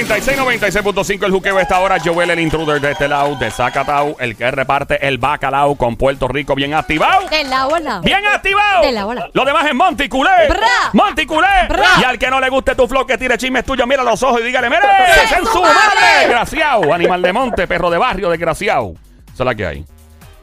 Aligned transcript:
Somos 0.00 0.22
Play 0.22 0.36
96, 0.36 0.74
96.5. 0.74 1.26
El 1.26 1.32
juqueo 1.32 1.60
esta 1.60 1.78
hora. 1.80 1.98
Joel, 2.02 2.30
el 2.30 2.40
intruder 2.40 2.80
de 2.80 2.92
este 2.92 3.06
lado, 3.08 3.36
de 3.36 3.50
Zacatau, 3.50 4.16
el 4.18 4.34
que 4.36 4.50
reparte 4.50 5.06
el 5.06 5.18
bacalao 5.18 5.74
con 5.74 5.96
Puerto 5.96 6.26
Rico 6.28 6.54
bien 6.54 6.74
activado. 6.74 7.28
De 7.28 7.44
la 7.44 7.66
ola. 7.66 8.00
¡Bien 8.02 8.24
activado! 8.26 8.82
De 8.82 8.92
la 8.92 9.04
bola. 9.04 9.28
Lo 9.34 9.44
demás 9.44 9.66
es 9.66 9.74
Monticulé. 9.74 10.48
Bra. 10.48 10.68
Monticulé. 10.92 11.68
Y 12.00 12.04
al 12.04 12.18
que 12.18 12.30
no 12.30 12.40
le 12.40 12.48
guste 12.48 12.74
tu 12.74 12.86
flow, 12.86 13.06
que 13.06 13.18
tire 13.18 13.36
chismes 13.36 13.64
tuyos, 13.64 13.86
mira 13.86 14.02
los 14.02 14.22
ojos 14.22 14.40
y 14.40 14.44
dígale, 14.44 14.70
¡Mire! 14.70 14.82
¡Sí, 15.28 15.34
¡En 15.34 15.44
su 15.46 15.60
madre! 15.60 16.20
Desgraciado. 16.20 16.94
Animal 16.94 17.20
de 17.22 17.32
monte, 17.32 17.66
perro 17.66 17.90
de 17.90 17.98
barrio, 17.98 18.30
desgraciado. 18.30 18.94
Esa 19.34 19.42
es 19.42 19.46
la 19.46 19.54
que 19.54 19.66
hay. 19.66 19.84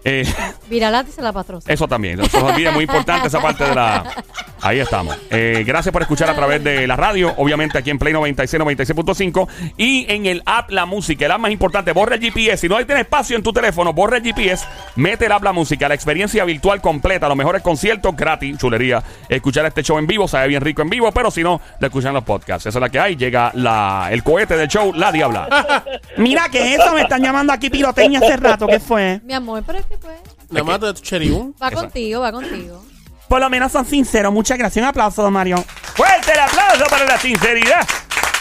Eh, 0.09 0.25
Viralati 0.69 1.11
se 1.11 1.21
la 1.21 1.33
patrosa. 1.33 1.71
eso 1.71 1.85
también. 1.85 2.21
Eso 2.21 2.45
olvide, 2.45 2.71
muy 2.71 2.85
importante 2.85 3.27
esa 3.27 3.41
parte 3.41 3.65
de 3.65 3.75
la. 3.75 4.03
Ahí 4.61 4.79
estamos. 4.79 5.15
Eh, 5.29 5.63
gracias 5.67 5.91
por 5.91 6.01
escuchar 6.01 6.29
a 6.29 6.35
través 6.35 6.63
de 6.63 6.87
la 6.87 6.95
radio. 6.95 7.33
Obviamente 7.37 7.77
aquí 7.77 7.89
en 7.89 7.99
Play 7.99 8.13
96, 8.13 8.61
96.5. 8.63 9.47
Y 9.77 10.05
en 10.09 10.25
el 10.25 10.41
app 10.45 10.71
La 10.71 10.85
Música. 10.85 11.25
El 11.25 11.31
app 11.31 11.39
más 11.39 11.51
importante. 11.51 11.91
Borra 11.91 12.15
el 12.15 12.21
GPS. 12.21 12.61
Si 12.61 12.69
no 12.69 12.77
tienes 12.77 13.03
espacio 13.03 13.35
en 13.35 13.43
tu 13.43 13.51
teléfono, 13.51 13.93
borra 13.93 14.17
el 14.17 14.23
GPS. 14.23 14.65
Mete 14.95 15.25
el 15.25 15.31
app 15.33 15.43
La 15.43 15.51
Música. 15.51 15.87
La 15.89 15.95
experiencia 15.95 16.43
virtual 16.45 16.81
completa. 16.81 17.27
Los 17.27 17.37
mejores 17.37 17.61
conciertos 17.61 18.15
gratis. 18.15 18.57
Chulería. 18.57 19.03
Escuchar 19.29 19.65
este 19.65 19.83
show 19.83 19.97
en 19.99 20.07
vivo. 20.07 20.27
Sabe 20.27 20.47
bien 20.47 20.61
rico 20.61 20.81
en 20.81 20.89
vivo. 20.89 21.11
Pero 21.11 21.29
si 21.31 21.43
no, 21.43 21.61
lo 21.79 21.87
escuchan 21.87 22.13
los 22.13 22.23
podcasts. 22.23 22.65
Esa 22.65 22.79
es 22.79 22.81
la 22.81 22.89
que 22.89 22.99
hay. 22.99 23.15
Llega 23.17 23.51
la, 23.53 24.07
el 24.11 24.23
cohete 24.23 24.55
del 24.55 24.69
show, 24.69 24.93
La 24.93 25.11
Diabla. 25.11 25.85
Mira, 26.17 26.47
¿qué 26.49 26.73
es 26.73 26.79
eso? 26.79 26.93
Me 26.93 27.01
están 27.01 27.21
llamando 27.21 27.53
aquí 27.53 27.69
piroteña 27.69 28.19
hace 28.19 28.37
rato. 28.37 28.67
¿Qué 28.67 28.79
fue? 28.79 29.21
Mi 29.23 29.33
amor, 29.33 29.63
pero 29.65 29.79
es 29.79 29.85
que 29.85 29.96
pues. 29.99 30.19
Nada 30.49 30.63
más 30.63 30.79
de 30.79 30.93
tu 30.93 31.01
cheribún. 31.01 31.55
Va 31.61 31.71
contigo, 31.71 32.21
va 32.21 32.31
contigo. 32.31 32.83
Por 33.27 33.41
lo 33.41 33.49
menos 33.49 33.71
son 33.71 33.85
sinceros. 33.85 34.31
Muchas 34.31 34.57
gracias. 34.57 34.81
Un 34.81 34.87
aplauso, 34.89 35.21
don 35.21 35.33
Mario. 35.33 35.63
Fuerte 35.95 36.31
el 36.31 36.39
aplauso 36.39 36.85
para 36.89 37.05
la 37.05 37.17
sinceridad 37.19 37.85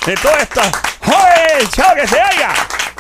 de 0.07 0.15
todo 0.15 0.37
esto. 0.37 0.61
¡Joder! 1.05 1.69
¡Chao 1.71 1.95
que 1.95 2.07
se 2.07 2.17
oiga! 2.17 2.55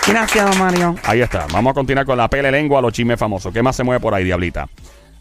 Gracias, 0.06 0.50
don 0.50 0.58
Mario. 0.58 0.96
Ahí 1.04 1.20
está. 1.20 1.46
Vamos 1.52 1.70
a 1.70 1.74
continuar 1.74 2.06
con 2.06 2.18
la 2.18 2.28
pele 2.28 2.50
lengua, 2.50 2.80
los 2.80 2.92
chismes 2.92 3.18
famosos. 3.18 3.52
¿Qué 3.52 3.62
más 3.62 3.76
se 3.76 3.84
mueve 3.84 4.00
por 4.00 4.14
ahí, 4.14 4.24
diablita? 4.24 4.68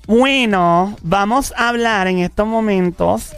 Bueno, 0.08 0.96
vamos 1.02 1.54
a 1.58 1.70
hablar 1.70 2.08
en 2.08 2.20
estos 2.20 2.46
momentos 2.48 3.34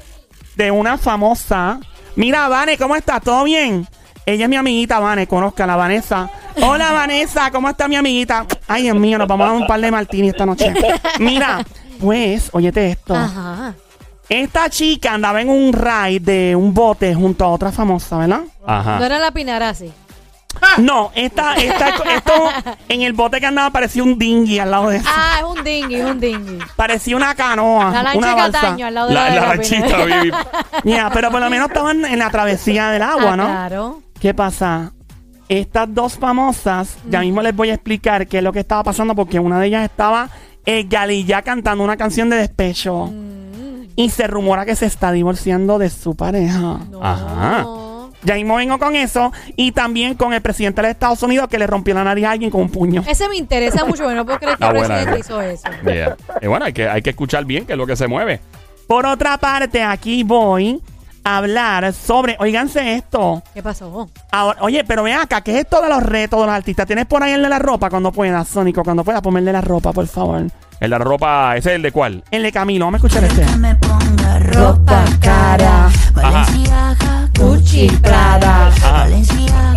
de 0.56 0.72
una 0.72 0.98
famosa. 0.98 1.80
Mira, 2.16 2.48
Vane, 2.48 2.78
¿cómo 2.78 2.96
estás? 2.96 3.22
¿Todo 3.22 3.44
bien? 3.44 3.88
Ella 4.28 4.44
es 4.44 4.50
mi 4.50 4.58
amiguita, 4.58 5.00
Vane, 5.00 5.26
conozca 5.26 5.66
la 5.66 5.78
Vanessa. 5.78 6.30
Hola, 6.62 6.92
Vanessa, 6.92 7.50
¿cómo 7.50 7.70
está 7.70 7.88
mi 7.88 7.96
amiguita? 7.96 8.46
Ay, 8.68 8.84
Dios 8.84 8.98
mío, 8.98 9.18
nos 9.18 9.26
vamos 9.26 9.46
a 9.48 9.52
dar 9.54 9.62
un 9.62 9.66
par 9.68 9.80
de 9.80 9.90
martini 9.90 10.28
esta 10.28 10.46
noche. 10.46 10.74
Mira, 11.20 11.66
pues, 12.02 12.50
óyete 12.52 12.92
esto. 12.92 13.16
Ajá. 13.16 13.74
Esta 14.28 14.70
chica 14.70 15.14
andaba 15.14 15.40
en 15.42 15.48
un 15.48 15.72
ride 15.72 16.20
de 16.20 16.56
un 16.58 16.74
bote 16.74 17.16
junto 17.16 17.46
a 17.46 17.48
otra 17.48 17.72
famosa, 17.72 18.18
¿verdad? 18.18 18.42
No 18.42 18.74
Ajá. 18.74 19.06
era 19.06 19.18
la 19.20 19.32
Pinarasi. 19.32 19.94
No, 20.80 21.12
esta, 21.16 21.54
esta, 21.56 21.90
esto, 22.14 22.34
en 22.90 23.04
el 23.04 23.14
bote 23.14 23.40
que 23.40 23.46
andaba 23.46 23.70
parecía 23.70 24.04
un 24.04 24.18
dinghy 24.18 24.60
al 24.60 24.72
lado 24.72 24.90
de 24.90 24.98
eso. 24.98 25.08
Ah, 25.08 25.36
es 25.40 25.44
un 25.46 25.64
dinghy, 25.64 25.96
es 25.96 26.06
un 26.06 26.20
dinghy. 26.20 26.58
Parecía 26.76 27.16
una 27.16 27.34
canoa, 27.36 27.92
La 27.92 28.04
lancha 28.04 28.18
una 28.18 28.36
balsa. 28.36 28.60
Cataño 28.62 28.88
al 28.88 28.94
lado 28.94 29.08
de 29.08 29.14
la, 29.14 29.20
La, 29.22 29.30
de 29.30 29.36
la 29.36 29.42
la 29.42 29.48
ranchita, 29.54 29.86
Pinarasi. 29.86 30.32
Vivi. 30.32 30.38
Ya, 30.96 31.10
pero 31.14 31.32
por 31.32 31.40
lo 31.40 31.50
menos 31.50 31.68
estaban 31.70 32.04
en 32.04 32.20
la 32.20 32.30
travesía 32.32 32.90
del 32.90 33.04
agua, 33.04 33.34
Ah, 33.34 33.38
¿no? 33.38 33.46
Claro. 33.46 34.02
¿Qué 34.20 34.34
pasa? 34.34 34.94
Estas 35.50 35.94
dos 35.94 36.18
famosas, 36.18 36.98
ya 37.10 37.22
mismo 37.22 37.42
les 37.42 37.56
voy 37.56 37.70
a 37.70 37.74
explicar 37.76 38.28
qué 38.28 38.40
es 38.40 38.44
lo 38.44 38.52
que 38.52 38.60
estaba 38.60 38.84
pasando 38.84 39.16
porque 39.16 39.40
una 39.40 39.60
de 39.60 39.68
ellas 39.68 39.86
estaba 39.86 40.30
eh, 40.66 40.86
Galilla 40.90 41.42
cantando 41.42 41.84
una 41.84 41.96
canción 41.98 42.30
de 42.30 42.36
despecho 42.38 43.06
Mm, 43.08 43.84
y 43.96 44.10
se 44.10 44.28
rumora 44.28 44.66
que 44.66 44.76
se 44.76 44.86
está 44.86 45.12
divorciando 45.14 45.80
de 45.80 45.90
su 45.90 46.16
pareja. 46.16 46.80
no. 46.92 47.00
Ajá. 47.02 47.66
Ya 48.24 48.34
mismo 48.36 48.56
vengo 48.56 48.78
con 48.80 48.96
eso 48.96 49.32
y 49.56 49.72
también 49.72 50.16
con 50.16 50.34
el 50.34 50.42
presidente 50.42 50.82
de 50.82 50.88
los 50.88 50.96
Estados 50.96 51.22
Unidos 51.24 51.48
que 51.48 51.60
le 51.60 51.68
rompió 51.68 51.94
la 51.94 52.04
nariz 52.04 52.26
a 52.26 52.32
alguien 52.32 52.50
con 52.50 52.62
un 52.62 52.70
puño. 52.70 53.04
Ese 53.08 53.30
me 53.30 53.38
interesa 53.38 53.86
mucho, 53.86 54.04
pero 54.04 54.16
no 54.16 54.26
puedo 54.26 54.40
creer 54.40 54.58
que 54.58 54.66
Ah, 54.66 54.70
el 54.72 54.76
presidente 54.80 55.12
esa. 55.12 55.20
hizo 55.20 55.42
eso. 55.42 55.68
Yeah. 55.86 56.18
Y 56.42 56.48
bueno, 56.48 56.66
hay 56.66 56.74
que, 56.74 56.90
hay 56.90 57.02
que 57.04 57.12
escuchar 57.12 57.46
bien 57.46 57.66
qué 57.66 57.74
es 57.74 57.78
lo 57.78 57.86
que 57.86 57.96
se 57.96 58.08
mueve. 58.08 58.42
Por 58.88 59.06
otra 59.06 59.38
parte, 59.38 59.84
aquí 59.84 60.24
voy 60.24 60.82
hablar 61.36 61.94
sobre, 61.94 62.38
oíganse 62.40 62.96
esto. 62.96 63.44
¿Qué 63.54 63.62
pasó? 63.62 64.10
Ahora, 64.32 64.60
oye, 64.62 64.84
pero 64.86 65.04
ven 65.04 65.18
acá, 65.18 65.42
¿qué 65.42 65.52
es 65.52 65.60
esto 65.66 65.82
de 65.82 65.90
los 65.90 66.02
retos 66.02 66.40
de 66.40 66.46
los 66.46 66.56
artistas? 66.56 66.86
¿Tienes 66.88 67.06
por 67.06 67.22
ahí 67.22 67.34
el 67.34 67.42
de 67.42 67.50
la 67.50 67.60
ropa 67.60 67.90
cuando 67.90 68.12
puedas, 68.12 68.48
Sónico? 68.48 68.84
Cuando 68.84 69.04
puedas, 69.04 69.22
ponerle 69.22 69.52
la 69.52 69.62
ropa, 69.62 69.92
por 69.92 70.08
favor. 70.08 70.42
El 70.42 70.52
de 70.80 70.88
la 70.90 71.00
ropa, 71.00 71.58
¿ese 71.58 71.72
es 71.72 71.76
el 71.76 71.82
de 71.82 71.92
cuál? 71.92 72.24
El 72.32 72.44
de 72.44 72.52
Camilo, 72.52 72.86
vamos 72.86 73.04
a 73.04 73.08
escuchar 73.08 73.24
este. 73.24 73.58
me 73.58 73.76
ponga 73.76 74.40
ropa 74.40 75.04
cara. 75.20 75.90
Valenciaga, 76.14 77.30
Gucci, 77.40 77.88
Prada. 78.02 78.72
Valenciaga, 78.82 79.77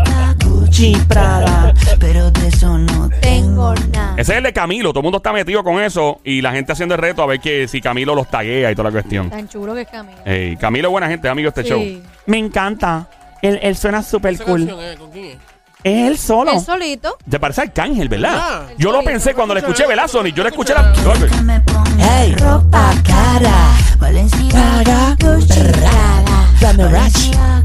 Gucci, 0.70 0.97
Prada. 1.08 1.75
Pero 1.98 2.31
de 2.31 2.47
eso 2.47 2.78
no 2.78 3.08
tengo 3.20 3.75
nada. 3.92 4.14
Ese 4.16 4.32
es 4.32 4.38
el 4.38 4.44
de 4.44 4.53
Camilo. 4.53 4.91
Todo 4.91 5.00
el 5.00 5.04
mundo 5.04 5.16
está 5.16 5.32
metido 5.32 5.64
con 5.64 5.82
eso 5.82 6.20
y 6.22 6.41
la 6.41 6.53
gente 6.53 6.70
haciendo 6.72 6.94
el 6.94 7.00
reto 7.00 7.22
a 7.22 7.26
ver 7.26 7.41
que 7.41 7.66
si 7.66 7.81
Camilo 7.81 8.14
los 8.14 8.28
taguea 8.31 8.70
y 8.70 8.75
toda 8.76 8.91
la 8.91 8.92
cuestión. 8.92 9.28
Tan 9.30 9.48
chulo 9.48 9.75
que 9.75 9.80
es 9.82 9.88
Camilo. 9.88 10.19
Ey, 10.25 10.56
Camilo 10.56 10.86
es 10.88 10.92
buena 10.92 11.09
gente, 11.09 11.26
es 11.26 11.32
amigo 11.32 11.50
de 11.50 11.60
este 11.60 11.69
show. 11.75 11.82
Me 12.26 12.38
encanta. 12.38 13.09
Él, 13.42 13.59
él 13.62 13.76
suena 13.76 14.00
súper 14.03 14.34
¿Esa 14.34 14.44
cool. 14.44 14.60
canción, 14.66 14.80
eh? 14.80 14.97
¿Con 14.97 15.10
quién 15.10 15.25
es? 15.25 15.36
Es 15.82 16.09
él 16.09 16.19
solo. 16.19 16.53
Él 16.53 16.60
solito. 16.60 17.16
Te 17.28 17.41
parece 17.41 17.62
Arcángel, 17.62 18.09
¿verdad? 18.09 18.32
Ah, 18.36 18.62
Yo 18.78 18.92
lo 18.92 19.03
pensé 19.03 19.34
cuando 19.34 19.54
le 19.54 19.60
escuché, 19.60 19.86
¿verdad, 19.88 20.06
Sony? 20.06 20.26
Yo 20.32 20.44
le 20.44 20.50
escuché 20.50 20.72
la. 20.75 20.92
Que 20.92 21.42
me 21.42 21.59
ponga 21.62 22.26
ropa 22.38 22.92
cara. 23.04 23.70
Valenciaga, 23.98 25.16
Gucci, 25.19 25.60
Prada. 25.72 26.76
Valenciaga, 26.76 27.64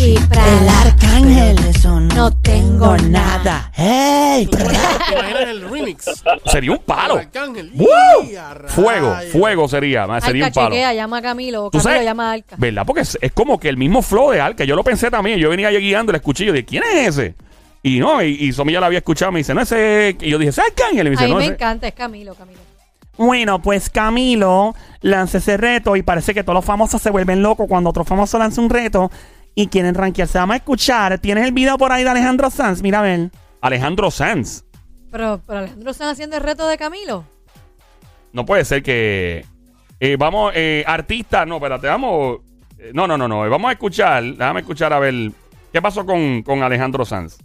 Gucci, 0.00 0.14
Prada. 0.28 0.80
arcángel. 0.80 1.54
Pero 1.56 1.62
de 1.62 1.70
eso 1.70 2.00
No 2.00 2.30
tengo 2.40 2.96
nada. 2.96 3.70
¡Hey! 3.74 4.46
¿Te 4.50 4.62
imaginas 4.62 5.42
el 5.48 5.68
remix? 5.70 6.04
Sería 6.46 6.70
un 6.72 6.78
palo. 6.78 7.16
Arcángel. 7.16 7.70
¡Woo! 7.74 7.86
Y 8.30 8.34
a 8.36 8.54
Fuego, 8.68 9.14
fuego 9.30 9.68
sería. 9.68 10.06
Sería 10.22 10.46
Alca 10.46 10.60
un 10.60 10.64
palo. 10.64 10.74
chequea, 10.74 10.94
llama 10.94 11.18
a 11.18 11.22
Camilo. 11.22 11.64
o 11.66 11.70
¿Tú 11.70 11.78
Camilo 11.78 11.90
sabes? 11.92 12.04
llama 12.04 12.30
a 12.30 12.32
Alca. 12.32 12.56
¿Verdad? 12.58 12.84
Porque 12.86 13.02
es, 13.02 13.18
es 13.20 13.32
como 13.32 13.60
que 13.60 13.68
el 13.68 13.76
mismo 13.76 14.00
flow 14.00 14.30
de 14.30 14.40
Alca. 14.40 14.64
Yo 14.64 14.74
lo 14.74 14.82
pensé 14.84 15.10
también. 15.10 15.38
Yo 15.38 15.50
venía 15.50 15.70
yo 15.70 15.78
guiando, 15.78 16.12
le 16.12 16.18
escuché 16.18 16.44
y 16.44 16.46
yo 16.48 16.52
dije, 16.54 16.64
¿quién 16.64 16.82
es 16.94 17.08
ese? 17.18 17.34
Y 17.82 17.98
no, 17.98 18.22
y, 18.22 18.28
y 18.28 18.52
Somi 18.52 18.72
ya 18.72 18.80
la 18.80 18.86
había 18.86 18.98
escuchado. 19.00 19.32
Me 19.32 19.40
dice, 19.40 19.52
no, 19.54 19.60
ese. 19.60 20.16
Y 20.20 20.30
yo 20.30 20.38
dije, 20.38 20.50
¿es 20.50 20.58
Arcángel? 20.58 21.06
Y 21.06 21.10
me 21.10 21.16
A 21.16 21.18
dice, 21.18 21.24
mí 21.26 21.30
no, 21.32 21.36
me 21.38 21.44
ese- 21.44 21.54
encanta, 21.54 21.88
es 21.88 21.94
Camilo, 21.94 22.34
Camilo. 22.34 22.60
Bueno, 23.18 23.60
pues 23.60 23.90
Camilo 23.90 24.74
lanza 25.02 25.38
ese 25.38 25.58
reto 25.58 25.94
y 25.94 26.02
parece 26.02 26.32
que 26.32 26.42
todos 26.42 26.54
los 26.54 26.64
famosos 26.64 27.02
se 27.02 27.10
vuelven 27.10 27.42
locos 27.42 27.66
cuando 27.68 27.90
otro 27.90 28.02
famoso 28.02 28.38
lanza 28.38 28.62
un 28.62 28.70
reto 28.70 29.10
y 29.54 29.66
quieren 29.68 29.94
rankearse. 29.94 30.38
Vamos 30.38 30.54
a 30.54 30.56
escuchar. 30.58 31.18
¿Tienes 31.18 31.44
el 31.44 31.52
video 31.52 31.76
por 31.78 31.92
ahí 31.92 32.04
de 32.04 32.10
Alejandro 32.10 32.50
Sanz? 32.50 32.82
Mira 32.82 33.00
a 33.00 33.02
ver. 33.02 33.30
Alejandro 33.60 34.10
Sanz. 34.10 34.64
Pero, 35.10 35.40
pero 35.46 35.58
Alejandro 35.60 35.90
están 35.90 36.08
haciendo 36.08 36.36
el 36.36 36.42
reto 36.42 36.66
de 36.68 36.78
Camilo. 36.78 37.24
No 38.32 38.44
puede 38.46 38.64
ser 38.64 38.82
que. 38.82 39.44
eh, 39.98 40.16
vamos, 40.18 40.52
eh, 40.54 40.84
artista. 40.86 41.44
No, 41.44 41.56
espérate, 41.56 41.88
vamos. 41.88 42.38
eh, 42.78 42.92
no, 42.94 43.06
no, 43.06 43.18
no, 43.18 43.26
no. 43.28 43.48
Vamos 43.50 43.68
a 43.68 43.72
escuchar. 43.72 44.22
Déjame 44.22 44.60
escuchar 44.60 44.92
a 44.92 44.98
ver. 44.98 45.32
¿Qué 45.72 45.80
pasó 45.82 46.04
con, 46.06 46.42
con 46.42 46.62
Alejandro 46.62 47.04
Sanz? 47.04 47.36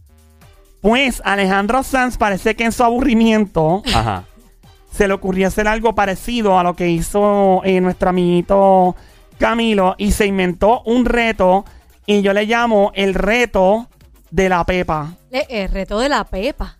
Pues 0.81 1.21
Alejandro 1.25 1.81
Sanz 1.83 2.17
parece 2.17 2.55
que 2.55 2.63
en 2.65 2.71
su 2.71 2.83
aburrimiento 2.83 3.81
Ajá. 3.93 4.23
se 4.91 5.07
le 5.07 5.13
ocurrió 5.15 5.47
hacer 5.47 5.67
algo 5.67 5.95
parecido 5.95 6.59
a 6.59 6.63
lo 6.63 6.75
que 6.75 6.87
hizo 6.89 7.61
eh, 7.63 7.81
nuestro 7.81 8.09
amiguito 8.09 8.95
Camilo 9.39 9.95
y 9.97 10.11
se 10.11 10.27
inventó 10.27 10.81
un 10.83 11.05
reto 11.05 11.65
y 12.05 12.21
yo 12.21 12.33
le 12.33 12.45
llamo 12.45 12.91
el 12.95 13.13
reto 13.13 13.87
de 14.31 14.49
la 14.49 14.63
Pepa. 14.63 15.13
Le- 15.31 15.47
El 15.49 15.69
reto 15.71 15.99
de 15.99 16.09
la 16.09 16.23
Pepa. 16.25 16.77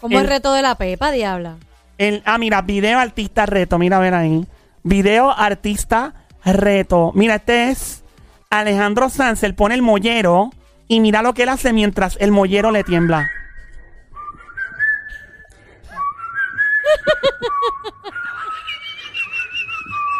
¿Cómo 0.00 0.18
El- 0.18 0.24
el 0.24 0.30
reto 0.30 0.52
de 0.52 0.62
la 0.62 0.74
Pepa, 0.76 1.10
diabla? 1.10 1.56
El, 1.98 2.22
ah, 2.24 2.38
mira, 2.38 2.62
video 2.62 2.98
artista 2.98 3.44
reto, 3.46 3.78
mira 3.78 3.98
a 3.98 4.00
ver 4.00 4.14
ahí. 4.14 4.46
Video 4.82 5.30
artista 5.30 6.14
reto. 6.44 7.12
Mira, 7.14 7.34
este 7.36 7.70
es 7.70 8.02
Alejandro 8.48 9.10
Sanz, 9.10 9.42
él 9.42 9.54
pone 9.54 9.74
el 9.74 9.82
mollero 9.82 10.50
y 10.88 11.00
mira 11.00 11.22
lo 11.22 11.34
que 11.34 11.42
él 11.42 11.50
hace 11.50 11.72
mientras 11.72 12.16
el 12.20 12.32
mollero 12.32 12.70
le 12.70 12.82
tiembla. 12.84 13.30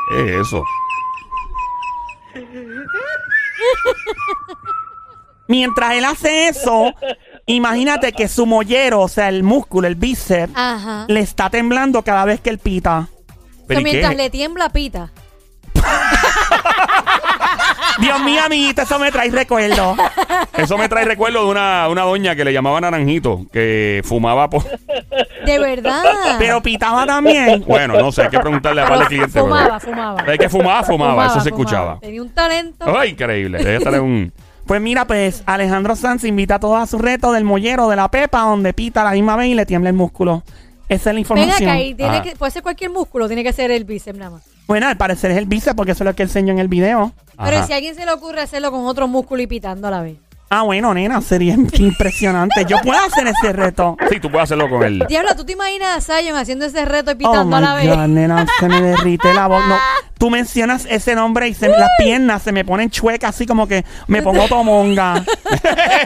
¿Qué 0.08 0.24
es 0.40 0.46
eso? 0.46 0.64
Mientras 5.48 5.94
él 5.94 6.04
hace 6.04 6.48
eso, 6.48 6.94
imagínate 7.46 8.12
que 8.12 8.28
su 8.28 8.46
mollero, 8.46 9.00
o 9.00 9.08
sea, 9.08 9.28
el 9.28 9.42
músculo, 9.42 9.88
el 9.88 9.96
bíceps, 9.96 10.52
Ajá. 10.54 11.06
le 11.08 11.20
está 11.20 11.50
temblando 11.50 12.02
cada 12.02 12.24
vez 12.24 12.40
que 12.40 12.50
él 12.50 12.58
pita. 12.58 13.08
¿Pero 13.66 13.80
Que 13.80 13.82
y 13.82 13.84
qué? 13.84 13.90
mientras 13.98 14.16
le 14.16 14.30
tiembla 14.30 14.68
pita. 14.70 15.10
Dios 18.00 18.20
mío, 18.20 18.42
amiguita, 18.44 18.82
eso 18.82 18.98
me 18.98 19.10
trae 19.10 19.30
recuerdo. 19.30 19.96
Eso 20.56 20.76
me 20.78 20.88
trae 20.88 21.04
recuerdo 21.04 21.44
de 21.44 21.50
una, 21.50 21.88
una 21.88 22.02
doña 22.02 22.34
que 22.34 22.44
le 22.44 22.52
llamaba 22.52 22.80
Naranjito, 22.80 23.46
que 23.52 24.02
fumaba 24.04 24.48
por... 24.50 24.64
De 25.44 25.58
verdad. 25.58 26.02
Pero 26.38 26.62
pitaba 26.62 27.06
también. 27.06 27.64
Bueno, 27.66 27.94
no 27.94 28.12
sé, 28.12 28.22
hay 28.22 28.28
que 28.28 28.38
preguntarle 28.38 28.82
a 28.82 28.98
de 28.98 29.06
clientes. 29.06 29.32
pero- 29.32 29.46
fumaba, 29.46 29.80
fumaba. 29.80 30.32
Es 30.32 30.38
que 30.38 30.48
fumaba, 30.48 30.82
fumaba, 30.82 31.26
eso 31.26 31.40
se 31.40 31.48
escuchaba. 31.48 31.98
Tenía 32.00 32.22
un 32.22 32.30
talento. 32.30 32.84
Ay, 32.96 33.10
increíble. 33.10 33.58
Debe 33.58 33.76
estar 33.76 33.94
en 33.94 34.02
un... 34.02 34.32
Pues 34.66 34.80
mira, 34.80 35.04
pues 35.06 35.42
Alejandro 35.46 35.96
Sanz 35.96 36.24
invita 36.24 36.56
a 36.56 36.60
todos 36.60 36.80
a 36.80 36.86
su 36.86 36.98
reto 36.98 37.32
del 37.32 37.44
mollero 37.44 37.88
de 37.88 37.96
la 37.96 38.08
pepa, 38.08 38.42
donde 38.42 38.72
pita 38.72 39.00
a 39.00 39.04
la 39.04 39.12
misma 39.12 39.34
vez 39.34 39.48
y 39.48 39.54
le 39.54 39.66
tiembla 39.66 39.90
el 39.90 39.96
músculo. 39.96 40.44
Esa 40.88 41.10
es 41.10 41.14
la 41.14 41.20
información. 41.20 41.68
acá, 41.68 41.80
y 41.80 41.94
tiene 41.94 42.16
Ajá. 42.16 42.22
que, 42.22 42.36
puede 42.36 42.52
ser 42.52 42.62
cualquier 42.62 42.90
músculo, 42.90 43.26
tiene 43.26 43.42
que 43.42 43.52
ser 43.52 43.70
el 43.70 43.84
bíceps 43.84 44.18
nada 44.18 44.32
más. 44.32 44.42
Bueno, 44.66 44.86
al 44.86 44.96
parecer 44.96 45.32
es 45.32 45.38
el 45.38 45.46
bíceps 45.46 45.74
porque 45.74 45.92
eso 45.92 46.04
es 46.04 46.06
lo 46.06 46.14
que 46.14 46.22
enseñó 46.24 46.52
en 46.52 46.58
el 46.60 46.68
video. 46.68 47.12
Pero 47.42 47.56
Ajá. 47.56 47.66
si 47.66 47.72
a 47.72 47.76
alguien 47.76 47.94
se 47.94 48.04
le 48.04 48.12
ocurre 48.12 48.42
hacerlo 48.42 48.70
con 48.70 48.84
otro 48.86 49.08
músculo 49.08 49.42
y 49.42 49.46
pitando 49.48 49.88
a 49.88 49.90
la 49.90 50.02
vez. 50.02 50.18
Ah, 50.52 50.62
bueno, 50.62 50.92
nena, 50.92 51.20
sería 51.20 51.54
impresionante. 51.78 52.64
Yo 52.64 52.78
puedo 52.82 52.98
hacer 52.98 53.24
ese 53.28 53.52
reto. 53.52 53.96
Sí, 54.10 54.18
tú 54.18 54.28
puedes 54.32 54.44
hacerlo 54.44 54.68
con 54.68 54.82
él. 54.82 55.04
Diablo, 55.08 55.36
¿tú 55.36 55.44
te 55.44 55.52
imaginas 55.52 56.10
a 56.10 56.20
Zion 56.20 56.36
haciendo 56.36 56.64
ese 56.66 56.84
reto 56.84 57.12
y 57.12 57.14
Oh 57.14 57.18
pitando 57.18 57.56
a 57.56 57.60
la 57.60 57.74
vez? 57.74 57.86
God, 57.88 58.06
nena, 58.08 58.44
se 58.58 58.66
me 58.68 58.80
derrite 58.82 59.32
la 59.32 59.46
voz. 59.46 59.64
No, 59.68 59.76
tú 60.18 60.28
mencionas 60.28 60.86
ese 60.90 61.14
nombre 61.14 61.46
y 61.46 61.54
se, 61.54 61.68
las 61.68 61.88
piernas 61.98 62.42
se 62.42 62.50
me 62.50 62.64
ponen 62.64 62.90
chuecas, 62.90 63.30
así 63.36 63.46
como 63.46 63.68
que 63.68 63.84
me 64.08 64.22
pongo 64.22 64.48
tomonga. 64.48 65.22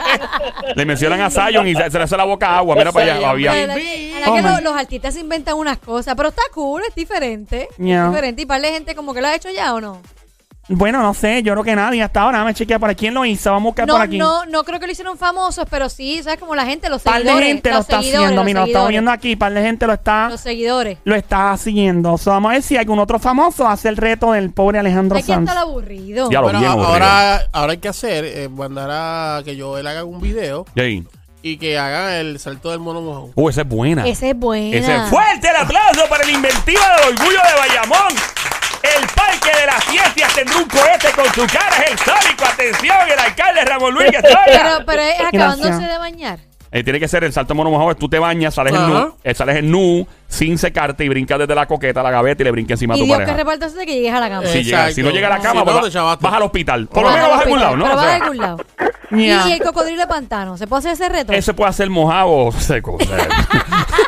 Le 0.76 0.85
mencionan 0.85 1.23
a 1.23 1.31
Zion 1.31 1.67
y 1.67 1.75
se, 1.75 1.91
se 1.91 1.96
le 1.99 2.05
hace 2.05 2.17
la 2.17 2.25
boca 2.25 2.58
agua. 2.58 2.76
Mira 2.76 2.93
para 2.93 3.12
allá, 3.12 3.20
La 3.23 3.29
Fabián. 3.29 3.55
verdad- 3.55 3.75
Baby. 3.76 4.08
la 4.12 4.14
verdad 4.19 4.29
Oh 4.29 4.35
que 4.37 4.43
my- 4.43 4.49
los, 4.49 4.62
los 4.62 4.76
artistas 4.76 5.14
se 5.14 5.20
inventan 5.20 5.55
unas 5.56 5.79
cosas, 5.79 6.14
pero 6.17 6.29
está 6.29 6.43
cool, 6.52 6.82
es 6.87 6.94
diferente. 6.94 7.69
Yeah. 7.79 8.05
Es 8.05 8.11
diferente. 8.11 8.43
Y 8.43 8.46
para 8.46 8.61
la 8.61 8.69
gente 8.69 8.94
como 8.94 9.14
que 9.14 9.20
lo 9.23 9.29
ha 9.29 9.35
hecho 9.35 9.49
ya 9.50 9.73
o 9.75 9.81
no. 9.81 10.02
Bueno, 10.69 11.02
no 11.02 11.12
sé, 11.12 11.43
yo 11.43 11.52
creo 11.52 11.62
que 11.62 11.76
nadie 11.76 12.02
hasta 12.02 12.22
ahora. 12.22 12.43
Me 12.43 12.55
chequea 12.55 12.78
por 12.78 12.88
aquí. 12.88 13.00
¿Quién 13.00 13.12
lo 13.14 13.25
hizo? 13.26 13.50
Vamos 13.50 13.66
a 13.66 13.69
buscar 13.69 13.87
No, 13.87 13.94
por 13.94 14.02
aquí. 14.02 14.16
no, 14.16 14.46
no 14.46 14.64
creo 14.64 14.81
que 14.81 14.87
lo 14.87 14.93
hicieron 14.93 15.19
famosos, 15.19 15.66
pero 15.69 15.90
sí, 15.90 16.22
¿sabes? 16.22 16.40
Como 16.40 16.55
la 16.55 16.64
gente, 16.64 16.88
los 16.88 17.02
par 17.02 17.16
de 17.16 17.20
seguidores. 17.20 17.46
gente 17.49 17.69
lo 17.69 17.76
los 17.76 17.84
está 17.84 17.96
seguidores, 17.99 18.20
haciendo. 18.25 18.37
los 18.37 18.44
Mira, 18.46 18.61
lo 18.61 18.66
estamos 18.66 18.88
viendo 18.88 19.11
aquí. 19.11 19.37
Par 19.37 19.52
de 19.52 19.62
gente 19.62 19.87
lo 19.87 19.93
está, 19.93 20.28
Los 20.31 20.40
seguidores. 20.40 20.99
lo 21.05 21.14
está 21.14 21.55
siguiendo. 21.58 22.16
So, 22.16 22.31
vamos 22.31 22.49
a 22.50 22.52
ver 22.55 22.62
si 22.62 22.78
algún 22.78 22.99
otro 22.99 23.19
famoso 23.19 23.69
hace 23.69 23.90
el 23.90 23.99
reto 23.99 24.32
del 24.32 24.52
pobre 24.52 24.78
Alejandro 24.78 25.16
¿De 25.19 25.22
quién 25.22 25.38
Sanz. 25.46 25.49
está 25.50 25.61
el 25.61 25.69
aburrido? 25.69 26.31
Ya 26.31 26.38
lo 26.40 26.44
Bueno, 26.44 26.58
bien 26.61 26.70
a- 26.70 26.72
aburrido. 26.72 26.93
ahora, 26.93 27.40
ahora 27.52 27.72
hay 27.72 27.78
que 27.78 27.88
hacer, 27.88 28.25
eh, 28.25 28.49
mandar 28.49 28.88
a 28.90 29.43
que 29.44 29.56
yo 29.56 29.76
él 29.76 29.87
haga 29.87 30.05
un 30.05 30.19
video 30.22 30.64
Y 30.75 30.81
ahí. 30.81 31.05
y 31.43 31.58
que 31.58 31.78
haga 31.78 32.19
el 32.20 32.38
salto 32.38 32.70
del 32.70 32.81
mono 32.81 33.02
mojón. 33.02 33.32
Uh, 33.34 33.50
esa 33.50 33.60
es 33.60 33.69
buena. 33.69 34.06
Ese 34.06 34.31
es 34.31 34.37
buena. 34.38 34.75
Ese 34.78 34.96
es 34.96 35.02
fuerte 35.10 35.46
el 35.50 35.56
aplauso 35.56 36.08
para 36.08 36.25
el 36.25 36.31
inventiva 36.31 36.81
del 36.96 37.08
orgullo 37.12 37.38
de 37.38 37.60
Bayamón. 37.69 38.14
El 38.84 39.06
parque 39.17 39.49
de 39.58 39.67
las 39.67 39.82
ciencias 39.84 40.34
tendrá 40.34 40.58
un 40.58 40.69
cohete 40.69 41.08
con 41.17 41.22
su 41.34 41.46
cara, 41.46 41.76
es 41.84 41.90
el 41.92 41.98
sónico. 41.98 42.44
Atención, 42.44 42.96
el 43.12 43.19
alcalde 43.19 43.64
Ramón 43.64 43.94
Luis 43.94 44.10
Guesoya. 44.10 44.38
Pero, 44.46 44.86
pero 44.86 45.02
es 45.02 45.20
acabándose 45.20 45.69
Gracias. 45.70 45.90
de 45.92 45.98
bañar. 45.98 46.38
Eh, 46.72 46.82
tiene 46.82 46.98
que 46.98 47.06
ser 47.06 47.22
el 47.22 47.32
salto 47.32 47.54
mono 47.54 47.70
mojado. 47.70 47.94
Tú 47.94 48.08
te 48.08 48.19
bañas, 48.19 48.52
sales 48.54 48.72
en 48.75 48.81
Ajá. 48.81 48.88
nu, 48.88 49.14
eh, 49.22 49.32
sales 49.34 49.56
en 49.58 49.70
nu, 49.70 50.04
sin 50.26 50.58
secarte 50.58 51.04
y 51.04 51.08
brincas 51.08 51.38
desde 51.38 51.54
la 51.54 51.66
coqueta 51.66 52.00
a 52.00 52.02
la 52.02 52.10
gaveta 52.10 52.42
y 52.42 52.44
le 52.44 52.50
brincas 52.50 52.72
encima 52.72 52.94
a 52.94 52.96
Y 52.96 53.00
tu 53.00 53.06
Dios 53.06 53.19
que 53.19 53.22
pareja. 53.26 53.38
reparta 53.38 53.66
eso 53.66 53.76
de 53.76 53.86
que 53.86 53.94
llegues 53.94 54.12
a 54.12 54.19
la 54.19 54.28
cama. 54.28 54.46
Si, 54.48 54.64
llega- 54.64 54.90
si 54.90 55.00
no 55.02 55.10
llega 55.10 55.28
a 55.28 55.31
la 55.31 55.38
cama, 55.38 55.50
Si 55.50 55.58
no, 55.58 55.64
pues 55.66 55.76
te 55.76 55.82
va- 55.82 55.90
chavaste. 55.92 56.25
vas 56.25 56.34
al 56.34 56.42
hospital. 56.42 56.86
Por 56.88 57.04
lo 57.04 57.10
menos 57.12 57.28
vas 57.28 57.38
a 57.38 57.42
algún 57.42 57.60
lado, 57.60 57.76
¿no? 57.76 57.84
Pero 57.84 57.94
O 57.94 57.96
vas 57.96 58.04
a 58.06 58.08
sea, 58.08 58.16
algún 58.25 58.36
lado. 58.38 58.56
Yeah. 59.10 59.48
Y 59.48 59.52
el 59.52 59.62
cocodrilo 59.62 60.00
de 60.00 60.06
pantano, 60.08 60.56
¿se 60.56 60.66
puede 60.66 60.81
hacer 60.90 60.92
ese 60.94 61.08
reto? 61.08 61.32
ese 61.32 61.54
puede 61.54 61.72
ser 61.72 61.88
mojado 61.90 62.28
o 62.28 62.50
seco. 62.52 62.96
o 63.00 63.04
sea, 63.04 63.19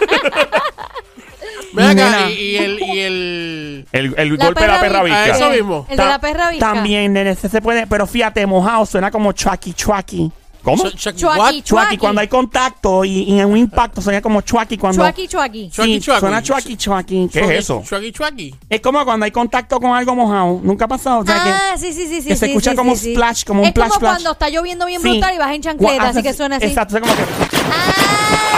Ven 1.76 1.98
acá, 1.98 2.10
Nena. 2.10 2.30
y, 2.30 2.34
y 2.34 2.56
el, 2.56 2.80
y 2.82 2.98
el... 3.00 3.86
el 3.92 4.14
el 4.16 4.36
La 4.36 4.44
golpe 4.46 4.60
de 4.62 4.68
la 4.68 4.80
perra 4.80 5.02
visca. 5.02 5.22
visca. 5.24 5.34
Ah, 5.34 5.38
eso 5.38 5.50
mismo. 5.50 5.86
El 5.88 5.96
de 5.96 6.04
la 6.04 6.18
perra 6.20 6.50
visca. 6.50 6.72
También, 6.72 7.12
nene, 7.12 7.30
ese 7.30 7.48
se 7.48 7.60
puede. 7.62 7.86
Pero 7.86 8.06
fíjate, 8.06 8.44
mojado 8.46 8.84
suena 8.86 9.10
como 9.10 9.32
chuaki 9.32 9.72
chuaki. 9.74 10.30
¿Cómo? 10.62 10.82
Ch- 10.82 10.94
ch- 10.96 11.14
Chuaki. 11.14 11.62
Chuaki, 11.62 11.96
cuando 11.96 12.20
hay 12.20 12.26
contacto 12.26 13.04
y, 13.04 13.22
y 13.22 13.38
en 13.38 13.46
un 13.48 13.56
impacto 13.56 14.02
suena 14.02 14.20
como 14.20 14.40
chuaki 14.40 14.76
cuando. 14.76 15.00
Chuaki, 15.00 15.28
chuaki. 15.28 15.70
Chuaki, 15.70 15.92
Sí, 15.94 16.00
chuaki. 16.00 16.20
Suena 16.20 16.42
chuaki 16.42 16.76
chuaki. 16.76 17.28
¿Qué 17.32 17.40
es 17.40 17.50
eso? 17.60 17.84
Chuaki, 17.86 18.10
chuaki. 18.10 18.52
Es 18.68 18.80
como 18.80 19.04
cuando 19.04 19.24
hay 19.26 19.30
contacto 19.30 19.78
con 19.78 19.94
algo 19.94 20.16
mojado. 20.16 20.58
Nunca 20.64 20.86
ha 20.86 20.88
pasado. 20.88 21.20
O 21.20 21.24
sea, 21.24 21.34
que- 21.36 21.50
ah, 21.50 21.76
sí, 21.78 21.92
sí, 21.92 22.08
sí, 22.08 22.20
sí. 22.20 22.26
que 22.28 22.34
se 22.34 22.46
sí, 22.46 22.50
escucha 22.50 22.72
sí, 22.72 22.76
como 22.76 22.96
sí, 22.96 23.04
sí. 23.04 23.12
splash, 23.14 23.44
como 23.44 23.60
un 23.60 23.66
es 23.66 23.70
splash, 23.70 23.88
como 23.90 23.98
splash. 24.00 24.12
cuando 24.14 24.32
está 24.32 24.48
lloviendo 24.48 24.86
bien 24.86 25.00
Sí. 25.02 25.08
brutal 25.08 25.34
y 25.36 25.38
vas 25.38 25.52
en 25.52 25.62
chancleta, 25.62 26.08
así 26.08 26.22
que 26.24 26.32
suena 26.34 26.56
así. 26.56 26.66
Exacto, 26.66 26.98
suena 26.98 27.06
como 27.06 27.16
que. 27.16 27.24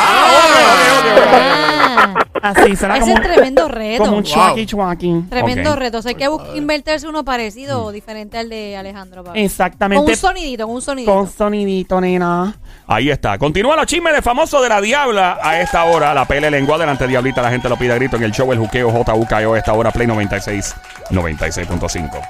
Ah, 0.01 2.15
Así, 2.51 2.73
Ese 2.73 2.87
como. 2.89 3.07
es 3.17 3.21
tremendo 3.23 3.69
reto. 3.69 4.05
Como 4.05 4.17
un 4.19 4.23
Wow. 4.23 4.33
chuaki 4.33 4.67
chuaki. 4.67 5.25
Tremendo 5.29 5.73
Ok. 5.73 5.79
reto. 5.79 5.99
O 5.99 6.03
sea, 6.03 6.11
hay 6.11 6.15
que 6.15 6.29
bus- 6.29 6.43
inventarse 6.55 7.07
uno 7.09 7.25
parecido 7.25 7.85
o 7.85 7.93
diferente 7.93 8.39
al 8.39 8.49
de 8.49 8.77
Alejandro. 8.77 9.23
Pablo. 9.25 9.33
Con 9.33 9.41
Exactamente. 9.45 10.11
un 10.11 10.17
sonidito, 10.17 10.67
con 10.67 10.77
un 10.77 10.83
sonidito. 10.83 11.13
Con 11.15 11.31
sonidito, 11.31 12.01
nena. 12.01 12.55
Ahí 12.87 13.11
está. 13.11 13.37
Continúa 13.39 13.77
los 13.77 13.87
chismes 13.87 14.15
de 14.15 14.23
famoso 14.23 14.61
de 14.63 14.69
la 14.69 14.81
Diabla 14.81 15.39
a 15.43 15.61
esta 15.61 15.85
hora. 15.85 16.15
La 16.15 16.25
pele 16.27 16.51
lengua 16.51 16.79
delante 16.79 17.05
de 17.05 17.09
Diablita. 17.11 17.43
La 17.43 17.51
gente 17.51 17.69
lo 17.69 17.77
pide 17.77 17.93
a 17.93 17.97
grito 17.97 18.17
en 18.17 18.23
el 18.23 18.33
show 18.33 18.51
El 18.53 18.59
Juqueo 18.59 18.91
JUKO 18.91 19.55
a 19.55 19.59
esta 19.59 19.73
hora. 19.75 19.91
Play 19.91 20.07
96, 20.07 20.75
96.5. 21.11 22.21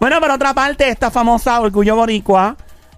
Bueno, 0.00 0.20
por 0.20 0.30
otra 0.30 0.52
parte, 0.54 0.88
esta 0.88 1.10
famosa 1.10 1.60
Orgullo 1.60 1.96
Boricua 1.96 2.56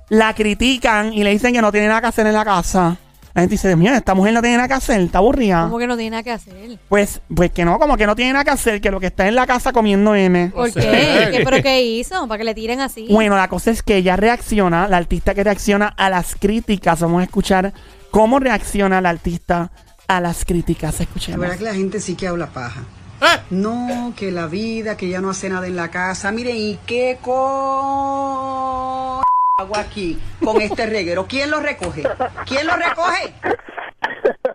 la 0.08 0.34
critican 0.34 1.12
y 1.12 1.25
le 1.25 1.31
dicen 1.31 1.52
que 1.52 1.61
no 1.62 1.70
tiene 1.72 1.88
nada 1.88 2.00
que 2.00 2.06
hacer 2.08 2.26
en 2.26 2.32
la 2.34 2.44
casa. 2.44 2.96
La 3.37 3.43
gente 3.43 3.53
dice, 3.53 3.77
mira, 3.77 3.99
esta 3.99 4.15
mujer 4.15 4.33
no 4.33 4.41
tiene 4.41 4.56
nada 4.56 4.67
que 4.67 4.73
hacer, 4.73 4.99
está 4.99 5.19
aburrida. 5.19 5.65
Como 5.65 5.79
que 5.79 5.87
no 5.87 5.94
tiene 5.94 6.12
nada 6.12 6.23
que 6.23 6.31
hacer. 6.31 6.79
Pues, 6.88 7.21
pues 7.35 7.50
que 7.50 7.67
no, 7.67 7.79
como 7.79 7.99
que 7.99 8.06
no 8.06 8.17
tiene 8.17 8.33
nada 8.33 8.44
que 8.44 8.50
hacer, 8.50 8.81
que 8.81 8.91
lo 8.91 8.99
que 8.99 9.09
está 9.09 9.29
en 9.29 9.35
la 9.35 9.47
casa 9.47 9.75
comiendo 9.75 10.15
M. 10.15 10.53
¿Por 10.55 10.73
qué? 10.73 10.81
¿Qué? 10.81 11.43
¿Pero 11.44 11.62
qué 11.62 11.83
hizo? 11.83 12.27
Para 12.29 12.38
que 12.38 12.44
le 12.44 12.55
tiren 12.55 12.81
así. 12.81 13.09
Bueno, 13.11 13.37
la 13.37 13.49
cosa 13.49 13.73
es 13.73 13.83
que 13.83 13.97
ella 13.97 14.17
reacciona, 14.17 14.88
la 14.88 14.97
artista 14.97 15.35
que 15.35 15.44
reacciona 15.44 15.88
a 15.88 16.09
las 16.09 16.35
críticas. 16.35 17.00
Vamos 17.00 17.21
a 17.21 17.25
escuchar 17.25 17.75
cómo 18.11 18.38
reacciona 18.38 19.03
la 19.03 19.11
artista 19.11 19.71
a 20.09 20.23
las 20.23 20.47
críticas. 20.47 20.99
La 20.99 21.05
Escuchemos. 21.05 21.41
verdad 21.41 21.59
que 21.59 21.65
la 21.65 21.75
gente 21.75 22.00
sí 22.00 22.15
que 22.15 22.29
habla 22.29 22.47
paja. 22.47 22.85
¡Eh! 23.21 23.39
No, 23.50 24.15
que 24.17 24.32
la 24.32 24.47
vida, 24.47 24.97
que 24.97 25.11
ya 25.11 25.21
no 25.21 25.29
hace 25.29 25.50
nada 25.50 25.67
en 25.67 25.77
la 25.77 25.91
casa. 25.91 26.32
Miren, 26.32 26.56
¿y 26.56 26.79
qué 26.87 27.19
co... 27.21 29.25
hago 29.58 29.75
aquí 29.79 30.19
con 30.44 30.61
este 30.61 30.85
reguero? 30.85 31.26
¿Quién 31.26 31.50
lo 31.50 31.61
recoge? 31.61 32.03
¿Quién 32.44 32.67
lo 32.67 32.76
recoge? 32.76 33.32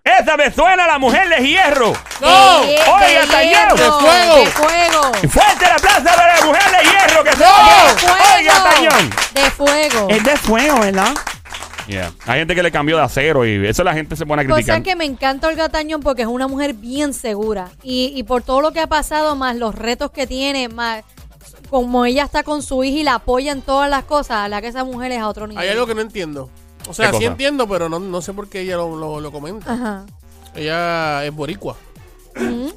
¡Esa 0.04 0.38
me 0.38 0.52
suena 0.52 0.86
la 0.86 1.00
mujer 1.00 1.28
de 1.28 1.38
hierro! 1.38 1.92
¡No! 2.22 2.60
Oiga, 2.62 3.42
hierro, 3.44 3.76
¡De 3.76 3.90
fuego! 3.90 4.36
¡De 4.36 4.46
fuego! 4.46 5.14
¡Fuerte 5.32 5.66
el 5.66 5.72
aplauso 5.72 6.04
para 6.04 6.36
la 6.40 6.46
mujer 6.46 6.62
de 6.66 6.84
hierro 6.88 7.24
que 7.24 7.32
se 7.32 7.38
¡De 7.38 7.46
oye! 7.46 8.12
¡Oiga! 8.38 9.10
De 9.34 9.50
fuego. 9.50 10.08
Es 10.08 10.24
de 10.24 10.38
fuego, 10.38 10.80
¿verdad? 10.82 11.14
Yeah. 11.88 12.12
Hay 12.28 12.38
gente 12.40 12.54
que 12.54 12.62
le 12.62 12.72
cambió 12.72 12.98
de 12.98 13.04
acero 13.04 13.44
y 13.44 13.66
eso 13.68 13.84
la 13.84 13.94
gente 13.96 14.16
se 14.16 14.28
pone 14.28 14.44
a 14.44 14.46
Cosa 14.46 14.56
criticar. 14.58 14.84
que 14.84 14.96
me 14.96 15.06
encanta 15.06 15.48
Olga 15.48 15.68
Tañón 15.68 16.02
porque 16.02 16.22
es 16.22 16.28
una 16.28 16.48
mujer 16.48 16.74
bien 16.76 17.16
segura. 17.16 17.70
Y, 17.82 18.14
y 18.16 18.22
por 18.22 18.44
todo 18.44 18.62
lo 18.62 18.72
que 18.72 18.82
ha 18.82 18.88
pasado, 18.88 19.36
más 19.36 19.56
los 19.56 19.74
retos 19.74 20.12
que 20.12 20.28
tiene, 20.28 20.70
más 20.70 21.04
como 21.72 22.06
ella 22.06 22.24
está 22.26 22.44
con 22.44 22.62
su 22.62 22.84
hija 22.84 23.00
y 23.00 23.04
la 23.04 23.16
apoya 23.16 23.52
en 23.52 23.64
todas 23.64 23.90
las 23.90 24.04
cosas, 24.04 24.38
a 24.38 24.48
la 24.48 24.62
que 24.62 24.68
esa 24.68 24.84
mujer 24.84 25.12
es 25.14 25.20
a 25.20 25.28
otro 25.28 25.48
nivel. 25.48 25.64
Hay 25.64 25.70
algo 25.70 25.88
que 25.88 25.96
no 25.96 26.02
entiendo. 26.02 26.52
O 26.88 26.94
sea, 26.94 27.08
¿Qué 27.08 27.14
sí 27.14 27.24
cosa? 27.24 27.32
entiendo, 27.32 27.68
pero 27.68 27.90
no, 27.90 28.00
no 28.00 28.22
sé 28.22 28.34
por 28.34 28.48
qué 28.50 28.62
ella 28.62 28.76
lo, 28.78 28.96
lo, 28.96 29.20
lo 29.20 29.32
comenta. 29.32 29.74
Ajá. 29.74 30.06
Ella 30.56 31.26
es 31.26 31.34
boricua. 31.34 31.76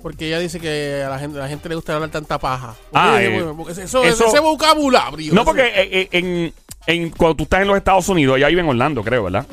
Porque 0.03 0.27
ella 0.27 0.39
dice 0.41 0.59
que 0.61 1.03
a 1.07 1.09
la 1.11 1.19
gente, 1.19 1.39
a 1.39 1.43
la 1.43 1.49
gente 1.49 1.69
le 1.69 1.75
gusta 1.77 1.95
hablar 1.95 2.11
tanta 2.11 2.39
paja. 2.39 2.75
Ah, 2.93 3.11
Porque- 3.13 3.37
eh, 3.39 3.53
porque 3.57 3.73
eso, 3.73 4.03
eso- 4.05 4.27
ese 4.27 4.41
vocabulario. 4.41 5.33
No, 5.33 5.43
ese- 5.43 5.47
porque 5.47 5.63
eh, 5.67 5.89
eh, 5.93 6.09
en, 6.13 6.53
en- 6.87 7.11
cuando 7.11 7.37
tú 7.37 7.43
estás 7.45 7.63
en 7.63 7.69
los 7.69 7.77
Estados 7.77 8.09
Unidos, 8.09 8.37
ella 8.37 8.49
vive 8.49 8.61
en 8.63 8.69
Orlando, 8.69 9.03
creo, 9.03 9.25
¿verdad? 9.25 9.47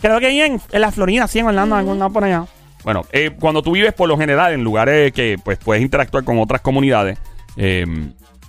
Creo 0.00 0.20
que 0.20 0.26
ahí 0.26 0.40
en, 0.42 0.60
en 0.70 0.80
la 0.80 0.92
Florida, 0.92 1.26
sí, 1.26 1.38
en 1.38 1.46
Orlando, 1.46 1.74
en 1.74 1.80
algún 1.80 1.98
lado 1.98 2.12
por 2.12 2.24
allá. 2.24 2.46
Bueno, 2.84 3.04
eh, 3.12 3.30
cuando 3.40 3.62
tú 3.62 3.72
vives 3.72 3.92
por 3.94 4.08
lo 4.08 4.16
general 4.16 4.52
en 4.52 4.62
lugares 4.62 5.12
que 5.12 5.36
pues 5.42 5.58
puedes 5.58 5.82
interactuar 5.82 6.22
con 6.24 6.38
otras 6.38 6.60
comunidades, 6.60 7.18
eh, 7.56 7.84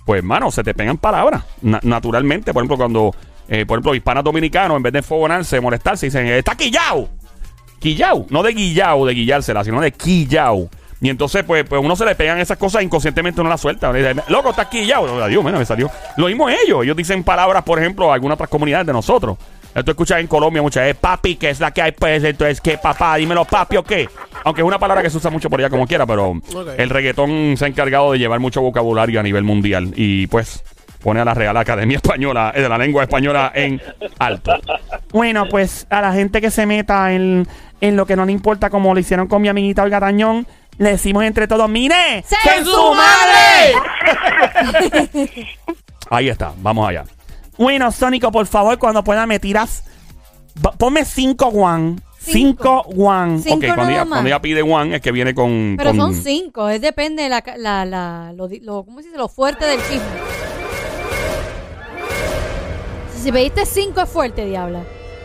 pues, 0.08 0.24
mano, 0.24 0.50
se 0.50 0.64
te 0.64 0.72
pegan 0.72 0.96
palabras 0.96 1.42
na- 1.60 1.80
naturalmente. 1.82 2.54
Por 2.54 2.62
ejemplo, 2.62 2.78
cuando, 2.78 3.14
eh, 3.46 3.66
por 3.66 3.76
ejemplo, 3.76 3.94
hispanos 3.94 4.24
dominicanos, 4.24 4.78
en 4.78 4.82
vez 4.82 4.90
de 4.94 5.00
enfogonarse, 5.00 5.60
molestarse, 5.60 6.06
dicen, 6.06 6.26
está 6.28 6.54
quillao. 6.54 7.10
Quillao. 7.78 8.24
No 8.30 8.42
de 8.42 8.54
guillao, 8.54 9.04
de 9.04 9.12
guillársela, 9.12 9.62
sino 9.64 9.82
de 9.82 9.92
quillao. 9.92 10.70
Y 11.02 11.10
entonces, 11.10 11.44
pues, 11.44 11.64
pues 11.68 11.84
uno 11.84 11.94
se 11.94 12.06
le 12.06 12.14
pegan 12.14 12.38
esas 12.38 12.56
cosas 12.56 12.82
inconscientemente 12.82 13.42
uno 13.42 13.50
las 13.50 13.60
suelta. 13.60 13.92
Le 13.92 13.98
dice, 14.14 14.22
Loco, 14.28 14.48
está 14.48 14.70
quillao. 14.70 15.22
Adiós, 15.22 15.44
menos 15.44 15.60
me 15.60 15.66
salió. 15.66 15.90
Lo 16.16 16.26
mismo 16.28 16.48
ellos. 16.48 16.84
Ellos 16.84 16.96
dicen 16.96 17.22
palabras, 17.22 17.62
por 17.62 17.78
ejemplo, 17.78 18.10
a 18.10 18.14
algunas 18.14 18.36
otras 18.36 18.48
comunidades 18.48 18.86
de 18.86 18.94
nosotros. 18.94 19.36
Esto 19.74 19.90
escuchas 19.90 20.20
en 20.20 20.26
Colombia 20.26 20.62
muchas 20.62 20.84
veces, 20.84 20.96
papi, 21.00 21.36
que 21.36 21.50
es 21.50 21.60
la 21.60 21.70
que 21.70 21.82
hay, 21.82 21.92
pues, 21.92 22.24
entonces, 22.24 22.60
¿qué, 22.60 22.78
papá? 22.78 23.16
Dímelo, 23.16 23.44
papi, 23.44 23.76
o 23.76 23.84
qué. 23.84 24.08
Aunque 24.44 24.62
es 24.62 24.66
una 24.66 24.78
palabra 24.78 25.02
que 25.02 25.10
se 25.10 25.18
usa 25.18 25.30
mucho 25.30 25.48
por 25.50 25.60
allá 25.60 25.70
como 25.70 25.86
quiera, 25.86 26.06
pero 26.06 26.34
el 26.76 26.90
reggaetón 26.90 27.56
se 27.56 27.64
ha 27.64 27.68
encargado 27.68 28.12
de 28.12 28.18
llevar 28.18 28.40
mucho 28.40 28.60
vocabulario 28.60 29.20
a 29.20 29.22
nivel 29.22 29.44
mundial. 29.44 29.92
Y 29.94 30.26
pues 30.28 30.62
pone 31.02 31.20
a 31.20 31.24
la 31.24 31.34
Real 31.34 31.56
Academia 31.56 31.96
Española, 31.96 32.52
eh, 32.54 32.62
de 32.62 32.68
la 32.68 32.78
lengua 32.78 33.02
española 33.02 33.52
en 33.54 33.80
alto. 34.18 34.52
Bueno, 35.12 35.46
pues 35.48 35.86
a 35.90 36.00
la 36.00 36.12
gente 36.12 36.40
que 36.40 36.50
se 36.50 36.66
meta 36.66 37.12
en, 37.12 37.46
en 37.80 37.96
lo 37.96 38.06
que 38.06 38.16
no 38.16 38.24
le 38.24 38.32
importa, 38.32 38.70
como 38.70 38.94
lo 38.94 39.00
hicieron 39.00 39.28
con 39.28 39.42
mi 39.42 39.48
amiguita 39.48 39.82
Olga 39.82 40.00
Tañón, 40.00 40.46
le 40.78 40.90
decimos 40.90 41.24
entre 41.24 41.46
todos, 41.46 41.68
¡mire! 41.68 42.24
¡Sen 42.24 42.64
su 42.64 42.94
madre! 42.94 43.74
Ahí 46.10 46.28
está, 46.28 46.52
vamos 46.58 46.88
allá. 46.88 47.04
Bueno, 47.58 47.90
Sónico, 47.92 48.30
por 48.32 48.46
favor, 48.46 48.78
cuando 48.78 49.02
pueda 49.04 49.26
me 49.26 49.38
tiras. 49.40 49.84
Ponme 50.78 51.04
5 51.04 51.46
one. 51.48 51.96
Cinco. 52.18 52.84
5 52.88 53.02
one. 53.02 53.38
Cinco 53.40 53.56
ok, 53.56 53.64
cuando 53.66 53.82
nada 53.82 53.90
ella, 53.92 54.04
más. 54.04 54.08
cuando 54.16 54.28
ella 54.28 54.40
pide 54.42 54.62
one 54.62 54.96
es 54.96 55.00
que 55.02 55.12
viene 55.12 55.34
con... 55.34 55.74
Pero 55.78 55.90
con- 55.90 55.98
son 55.98 56.14
cinco, 56.14 56.68
es 56.68 56.80
depende 56.80 57.22
de 57.24 57.28
la, 57.28 57.42
la, 57.56 57.84
la- 57.84 58.32
lo, 58.34 58.84
¿cómo 58.84 58.98
se 59.00 59.06
dice? 59.06 59.18
Lo 59.18 59.28
fuerte 59.28 59.64
del 59.66 59.80
chisme. 59.82 60.06
si 63.22 63.32
pediste 63.32 63.66
cinco 63.66 64.00
es 64.00 64.08
fuerte, 64.08 64.44
diabla. 64.44 64.82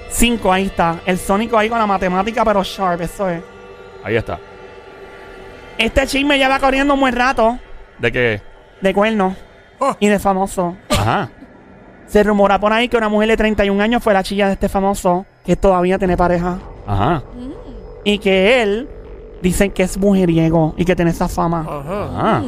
Cinco, 0.09 0.51
ahí 0.53 0.65
está. 0.67 0.99
El 1.05 1.17
Sónico 1.17 1.57
ahí 1.57 1.69
con 1.69 1.79
la 1.79 1.87
matemática, 1.87 2.45
pero 2.45 2.63
sharp, 2.63 3.01
eso 3.01 3.29
es. 3.29 3.41
Ahí 4.03 4.15
está. 4.15 4.39
Este 5.77 6.05
chisme 6.07 6.37
ya 6.37 6.47
va 6.49 6.59
corriendo 6.59 6.93
un 6.93 6.99
buen 6.99 7.15
rato 7.15 7.57
¿De 7.97 8.11
qué? 8.11 8.41
de 8.81 8.93
cuernos 8.93 9.35
Oh. 9.79 9.95
y 9.99 10.07
de 10.07 10.19
famoso. 10.19 10.77
Ajá. 10.89 11.29
Se 12.07 12.22
rumora 12.24 12.60
por 12.60 12.72
ahí 12.74 12.89
que 12.89 12.98
una 12.98 13.10
mujer 13.10 13.29
de 13.29 13.38
31 13.38 13.81
años 13.81 14.03
fue 14.03 14.13
la 14.13 14.24
chilla 14.24 14.48
de 14.48 14.53
este 14.53 14.69
famoso 14.69 15.25
que 15.43 15.55
todavía 15.55 15.98
tiene 15.98 16.15
pareja. 16.17 16.60
Ajá. 16.86 17.24
Y 18.03 18.19
que 18.19 18.62
él 18.62 18.89
dicen 19.41 19.72
que 19.72 19.83
es 19.83 19.98
mujeriego 19.98 20.74
y 20.77 20.86
que 20.86 20.95
tiene 20.95 21.12
esa 21.12 21.27
fama. 21.27 21.65
Ajá. 21.67 22.03
Ajá. 22.19 22.43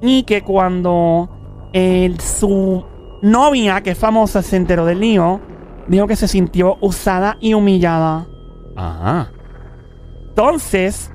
Y 0.00 0.22
que 0.22 0.42
cuando 0.42 1.28
el- 1.72 2.20
su 2.20 2.84
novia, 3.22 3.80
que 3.82 3.90
es 3.90 3.98
famosa, 3.98 4.42
se 4.42 4.56
enteró 4.56 4.84
del 4.84 5.00
lío, 5.00 5.40
dijo 5.88 6.06
que 6.06 6.14
se 6.16 6.28
sintió 6.28 6.76
usada 6.80 7.36
y 7.40 7.54
humillada. 7.54 8.26
Ajá. 8.76 9.30
Entonces, 10.28 11.10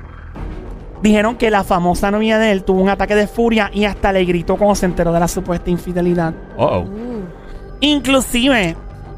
dijeron 1.03 1.35
que 1.35 1.51
la 1.51 1.65
famosa 1.65 2.09
novia 2.09 2.39
de 2.39 2.51
él 2.53 2.63
tuvo 2.63 2.81
un 2.81 2.89
ataque 2.89 3.13
de 3.13 3.27
furia 3.27 3.69
y 3.73 3.83
hasta 3.83 4.13
le 4.13 4.23
gritó 4.23 4.55
cuando 4.55 4.73
se 4.73 4.85
enteró 4.85 5.11
de 5.11 5.19
la 5.19 5.27
supuesta 5.27 5.69
infidelidad. 5.69 6.33
Uh 6.57 6.63
oh. 6.63 6.85
Inclusive, 7.81 8.77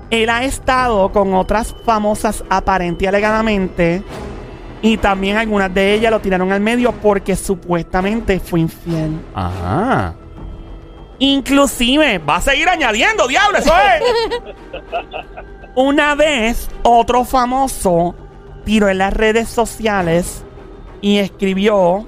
él 0.10 0.30
ha 0.32 0.44
estado 0.44 1.12
con 1.12 1.36
otras 1.36 1.76
famosas 1.86 2.44
aparente 2.50 3.06
y 3.06 3.08
alegadamente. 3.08 4.04
Y 4.82 4.98
también 4.98 5.38
algunas 5.38 5.72
de 5.74 5.94
ellas 5.94 6.12
lo 6.12 6.20
tiraron 6.20 6.52
al 6.52 6.60
medio 6.60 6.92
porque 6.92 7.36
supuestamente 7.36 8.40
fue 8.40 8.62
infiel. 8.62 9.20
Ajá. 9.36 10.16
Inclusive, 11.20 12.18
Va 12.18 12.38
a 12.38 12.42
seguir 12.42 12.68
añadiendo, 12.68 13.28
diablo, 13.28 13.60
eso 13.60 13.74
es. 13.78 14.82
una 15.76 16.16
vez 16.16 16.68
otro 16.82 17.26
famoso 17.26 18.16
tiró 18.64 18.90
en 18.90 18.98
las 18.98 19.14
redes 19.14 19.50
sociales 19.50 20.45
y 21.06 21.20
escribió, 21.20 22.04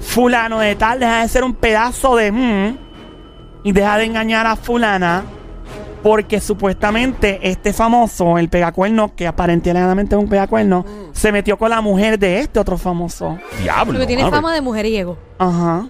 fulano 0.00 0.60
de 0.60 0.74
tal, 0.74 0.98
deja 0.98 1.20
de 1.20 1.28
ser 1.28 1.44
un 1.44 1.52
pedazo 1.52 2.16
de... 2.16 2.32
mm, 2.32 2.78
y 3.62 3.72
deja 3.72 3.98
de 3.98 4.04
engañar 4.04 4.46
a 4.46 4.56
fulana 4.56 5.22
porque 6.02 6.40
supuestamente 6.40 7.40
este 7.42 7.74
famoso, 7.74 8.38
el 8.38 8.48
pegacuerno, 8.48 9.14
que 9.14 9.26
aparentemente 9.26 10.14
es 10.14 10.18
un 10.18 10.30
pegacuerno, 10.30 10.86
se 11.12 11.30
metió 11.30 11.58
con 11.58 11.68
la 11.68 11.82
mujer 11.82 12.18
de 12.18 12.40
este 12.40 12.58
otro 12.58 12.78
famoso. 12.78 13.38
Diablo. 13.60 13.92
Porque 13.92 14.06
tiene 14.06 14.22
madre. 14.22 14.34
fama 14.34 14.54
de 14.54 14.62
mujeriego. 14.62 15.18
Ajá. 15.36 15.86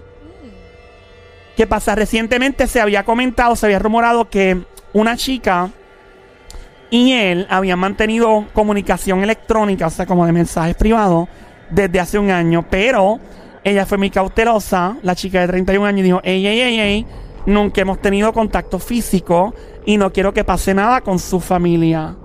¿Qué 1.55 1.65
pasa? 1.65 1.95
Recientemente 1.95 2.67
se 2.67 2.81
había 2.81 3.05
comentado, 3.05 3.55
se 3.55 3.67
había 3.67 3.79
rumorado 3.79 4.29
que 4.29 4.65
una 4.91 5.15
chica 5.15 5.69
y 6.89 7.13
él 7.13 7.47
habían 7.49 7.79
mantenido 7.79 8.47
comunicación 8.51 9.23
electrónica, 9.23 9.87
o 9.87 9.89
sea, 9.89 10.05
como 10.05 10.25
de 10.25 10.33
mensajes 10.33 10.75
privados, 10.75 11.29
desde 11.69 11.99
hace 11.99 12.19
un 12.19 12.29
año, 12.31 12.65
pero 12.69 13.19
ella 13.63 13.85
fue 13.85 13.97
muy 13.97 14.09
cautelosa, 14.09 14.97
la 15.03 15.15
chica 15.15 15.41
de 15.41 15.47
31 15.47 15.85
años, 15.87 15.99
y 15.99 16.03
dijo, 16.03 16.21
ey, 16.23 16.45
ey, 16.45 16.59
ey, 16.61 16.79
ey, 16.79 17.05
nunca 17.45 17.81
hemos 17.81 17.99
tenido 18.01 18.31
contacto 18.33 18.79
físico 18.79 19.53
y 19.85 19.97
no 19.97 20.11
quiero 20.11 20.33
que 20.33 20.43
pase 20.43 20.73
nada 20.73 21.01
con 21.01 21.19
su 21.19 21.39
familia. 21.39 22.15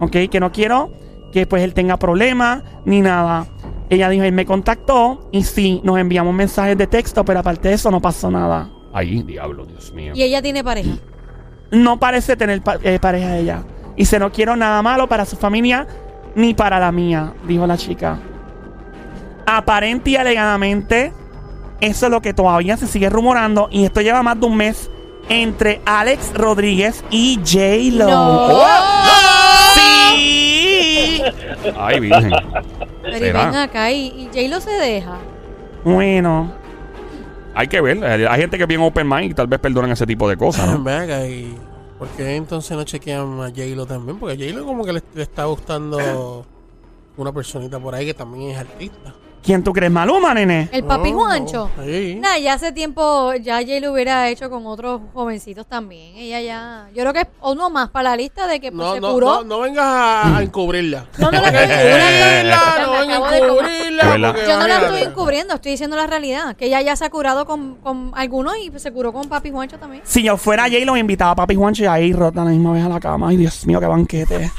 ¿Ok? 0.00 0.16
Que 0.30 0.40
no 0.40 0.50
quiero 0.52 0.90
que 1.32 1.46
pues 1.46 1.62
él 1.62 1.72
tenga 1.74 1.96
problemas 1.98 2.62
ni 2.84 3.00
nada. 3.00 3.46
Ella 3.90 4.08
dijo, 4.08 4.24
él 4.24 4.32
me 4.32 4.44
contactó 4.46 5.28
y 5.32 5.42
sí, 5.44 5.80
nos 5.84 5.98
enviamos 5.98 6.34
mensajes 6.34 6.76
de 6.76 6.86
texto, 6.86 7.24
pero 7.24 7.40
aparte 7.40 7.68
de 7.68 7.74
eso 7.74 7.90
no 7.90 8.00
pasó 8.00 8.30
nada. 8.30 8.70
Ahí, 8.92 9.22
diablo, 9.22 9.66
Dios 9.66 9.92
mío. 9.92 10.12
Y 10.14 10.22
ella 10.22 10.40
tiene 10.42 10.62
pareja. 10.64 10.90
No 11.70 11.98
parece 11.98 12.36
tener 12.36 12.62
pa- 12.62 12.78
eh, 12.82 12.98
pareja 13.00 13.36
ella. 13.36 13.64
Y 13.96 14.00
dice, 14.00 14.18
no 14.18 14.30
quiero 14.32 14.56
nada 14.56 14.80
malo 14.82 15.08
para 15.08 15.24
su 15.24 15.36
familia 15.36 15.86
ni 16.34 16.54
para 16.54 16.78
la 16.80 16.90
mía, 16.92 17.32
dijo 17.46 17.66
la 17.66 17.76
chica. 17.76 18.18
Aparente 19.46 20.10
y 20.10 20.16
alegadamente, 20.16 21.12
eso 21.80 22.06
es 22.06 22.12
lo 22.12 22.20
que 22.20 22.32
todavía 22.34 22.76
se 22.76 22.86
sigue 22.86 23.08
rumorando 23.10 23.68
y 23.70 23.84
esto 23.84 24.00
lleva 24.00 24.22
más 24.22 24.38
de 24.40 24.46
un 24.46 24.56
mes 24.56 24.90
entre 25.28 25.80
Alex 25.86 26.32
Rodríguez 26.34 27.04
y 27.10 27.36
J-Lo. 27.36 28.08
No. 28.10 28.48
Sí. 29.74 31.22
Ay, 31.78 32.00
virgen. 32.00 32.30
Pero 33.02 33.16
y 33.16 33.20
¿Será? 33.20 33.46
ven 33.46 33.54
acá 33.56 33.90
y, 33.90 34.06
y 34.06 34.26
J-Lo 34.32 34.60
se 34.60 34.70
deja. 34.70 35.18
Bueno, 35.84 36.52
Hay 37.54 37.68
que 37.68 37.80
ver. 37.80 38.02
Hay 38.04 38.40
gente 38.40 38.56
que 38.56 38.64
es 38.64 38.68
bien 38.68 38.80
open 38.80 39.08
mind 39.08 39.30
y 39.30 39.34
tal 39.34 39.46
vez 39.46 39.60
perdonan 39.60 39.90
ese 39.90 40.06
tipo 40.06 40.28
de 40.28 40.36
cosas, 40.36 40.66
¿no? 40.68 40.78
Ven 40.82 41.02
acá, 41.02 41.26
y 41.26 41.54
¿por 41.98 42.08
qué 42.08 42.36
entonces 42.36 42.76
no 42.76 42.84
chequean 42.84 43.40
a 43.40 43.48
J-Lo 43.48 43.86
también? 43.86 44.18
Porque 44.18 44.34
a 44.42 44.46
J-Lo 44.46 44.64
como 44.66 44.84
que 44.84 44.92
le, 44.94 45.02
le 45.14 45.22
está 45.22 45.44
gustando 45.44 46.44
una 47.16 47.32
personita 47.32 47.78
por 47.78 47.94
ahí 47.94 48.06
que 48.06 48.14
también 48.14 48.50
es 48.50 48.58
artista. 48.58 49.14
¿Quién 49.44 49.62
tú 49.62 49.72
crees? 49.72 49.92
Maluma, 49.92 50.32
nene. 50.34 50.68
El 50.72 50.84
papi 50.84 51.10
Oh, 51.12 51.18
Juancho. 51.18 51.70
sí. 51.84 52.16
Nah, 52.20 52.36
ya 52.38 52.54
hace 52.54 52.72
tiempo 52.72 53.34
ya 53.34 53.58
J 53.60 53.80
lo 53.80 53.92
hubiera 53.92 54.28
hecho 54.30 54.48
con 54.50 54.66
otros 54.66 55.00
jovencitos 55.12 55.66
también. 55.66 56.16
Ella 56.16 56.40
ya. 56.40 56.88
Yo 56.94 57.02
creo 57.02 57.12
que 57.12 57.20
es 57.20 57.26
uno 57.42 57.70
más 57.70 57.90
para 57.90 58.10
la 58.10 58.16
lista 58.16 58.46
de 58.46 58.58
que 58.60 58.72
pues, 58.72 58.86
No, 58.86 58.94
se 58.94 59.00
no, 59.00 59.12
curó. 59.12 59.26
no, 59.26 59.44
no 59.44 59.60
vengas 59.60 59.84
a, 59.84 60.38
a 60.38 60.42
encubrirla. 60.42 61.06
No, 61.18 61.30
no 61.30 61.40
la 61.40 61.50
vengas 61.50 61.70
a 61.70 61.74
estoy 61.74 61.90
encubrirla, 61.92 62.56
Ya 62.76 62.82
no 62.86 62.92
me 62.92 62.98
vengas 63.00 63.16
acabo 63.16 63.26
a 63.26 63.30
de 63.30 63.38
comer. 63.40 63.44
encubrirla. 63.44 64.04
De 64.04 64.10
verdad. 64.10 64.32
porque 64.32 64.46
Yo 64.48 64.52
no 64.54 64.58
la 64.60 64.66
imagínate. 64.66 64.94
estoy 64.96 65.10
encubriendo, 65.12 65.54
estoy 65.54 65.70
diciendo 65.72 65.96
la 65.96 66.06
realidad. 66.06 66.56
Que 66.56 66.66
ella 66.66 66.80
ya 66.82 66.96
se 66.96 67.04
ha 67.04 67.10
curado 67.10 67.46
con, 67.46 67.76
con 67.76 68.12
algunos 68.14 68.56
y 68.56 68.72
se 68.78 68.90
curó 68.92 69.12
con 69.12 69.28
papi 69.28 69.50
Juancho 69.50 69.78
también. 69.78 70.02
Si 70.06 70.22
yo 70.22 70.36
fuera 70.36 70.64
J-Lo, 70.64 70.94
me 70.94 71.00
invitaba 71.00 71.32
a 71.32 71.36
Papi 71.36 71.54
Juancho 71.54 71.82
y 71.84 71.86
ahí 71.86 72.12
rota 72.12 72.44
la 72.44 72.50
misma 72.50 72.72
vez 72.72 72.84
a 72.84 72.88
la 72.88 72.98
cama. 73.00 73.28
Ay, 73.28 73.36
Dios 73.36 73.66
mío, 73.66 73.78
qué 73.80 73.86
banquete. 73.86 74.50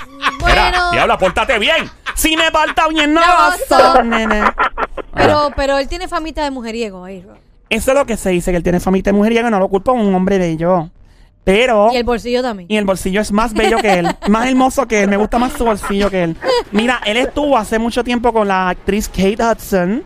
Mira, 0.56 0.92
diablo, 0.92 1.18
pórtate 1.18 1.60
bien. 1.60 1.90
Si 2.16 2.36
me 2.38 2.50
falta 2.52 2.88
bien, 2.88 3.14
no 3.14 3.22
basta. 3.22 4.04
nene. 4.04 4.44
pero, 5.14 5.52
pero 5.56 5.78
él 5.78 5.88
tiene 5.88 6.08
famita 6.08 6.44
de 6.44 6.52
mujeriego 6.52 7.04
ahí. 7.04 7.26
Eso 7.70 7.92
es 7.92 7.98
lo 7.98 8.06
que 8.06 8.18
se 8.18 8.30
dice, 8.30 8.52
que 8.52 8.58
él 8.58 8.64
tiene 8.64 8.80
familia 8.80 9.12
de 9.12 9.14
mujeriego 9.14 9.50
no 9.50 9.60
lo 9.60 9.68
culpo 9.68 9.92
a 9.92 9.94
un 9.96 10.14
hombre 10.14 10.38
bello. 10.38 10.90
Pero... 11.44 11.90
Y 11.94 11.98
el 11.98 12.04
bolsillo 12.04 12.42
también. 12.42 12.68
Y 12.72 12.78
el 12.78 12.86
bolsillo 12.86 13.22
es 13.22 13.32
más 13.32 13.54
bello 13.54 13.78
que 13.78 14.00
él, 14.00 14.08
más 14.30 14.48
hermoso 14.48 14.88
que 14.88 15.04
él. 15.04 15.10
Me 15.10 15.18
gusta 15.18 15.38
más 15.38 15.54
su 15.54 15.64
bolsillo 15.64 16.10
que 16.10 16.24
él. 16.24 16.36
Mira, 16.72 17.00
él 17.06 17.18
estuvo 17.18 17.58
hace 17.58 17.78
mucho 17.78 18.04
tiempo 18.04 18.34
con 18.34 18.48
la 18.48 18.70
actriz 18.70 19.08
Kate 19.08 19.38
Hudson, 19.44 20.04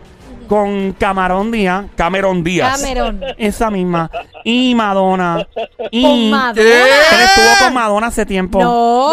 con 0.50 0.94
Camarón 0.94 1.52
Díaz, 1.52 1.84
Cameron 1.94 2.42
Díaz. 2.42 2.80
Cameron. 2.80 3.20
esa 3.38 3.70
misma, 3.70 4.10
y 4.42 4.74
Madonna. 4.74 5.46
Y 5.92 6.02
Con 6.02 6.30
Madonna. 6.30 6.60
él 6.60 7.20
estuvo 7.24 7.64
con 7.66 7.74
Madonna 7.74 8.06
hace 8.08 8.26
tiempo. 8.26 8.60
No. 8.60 9.12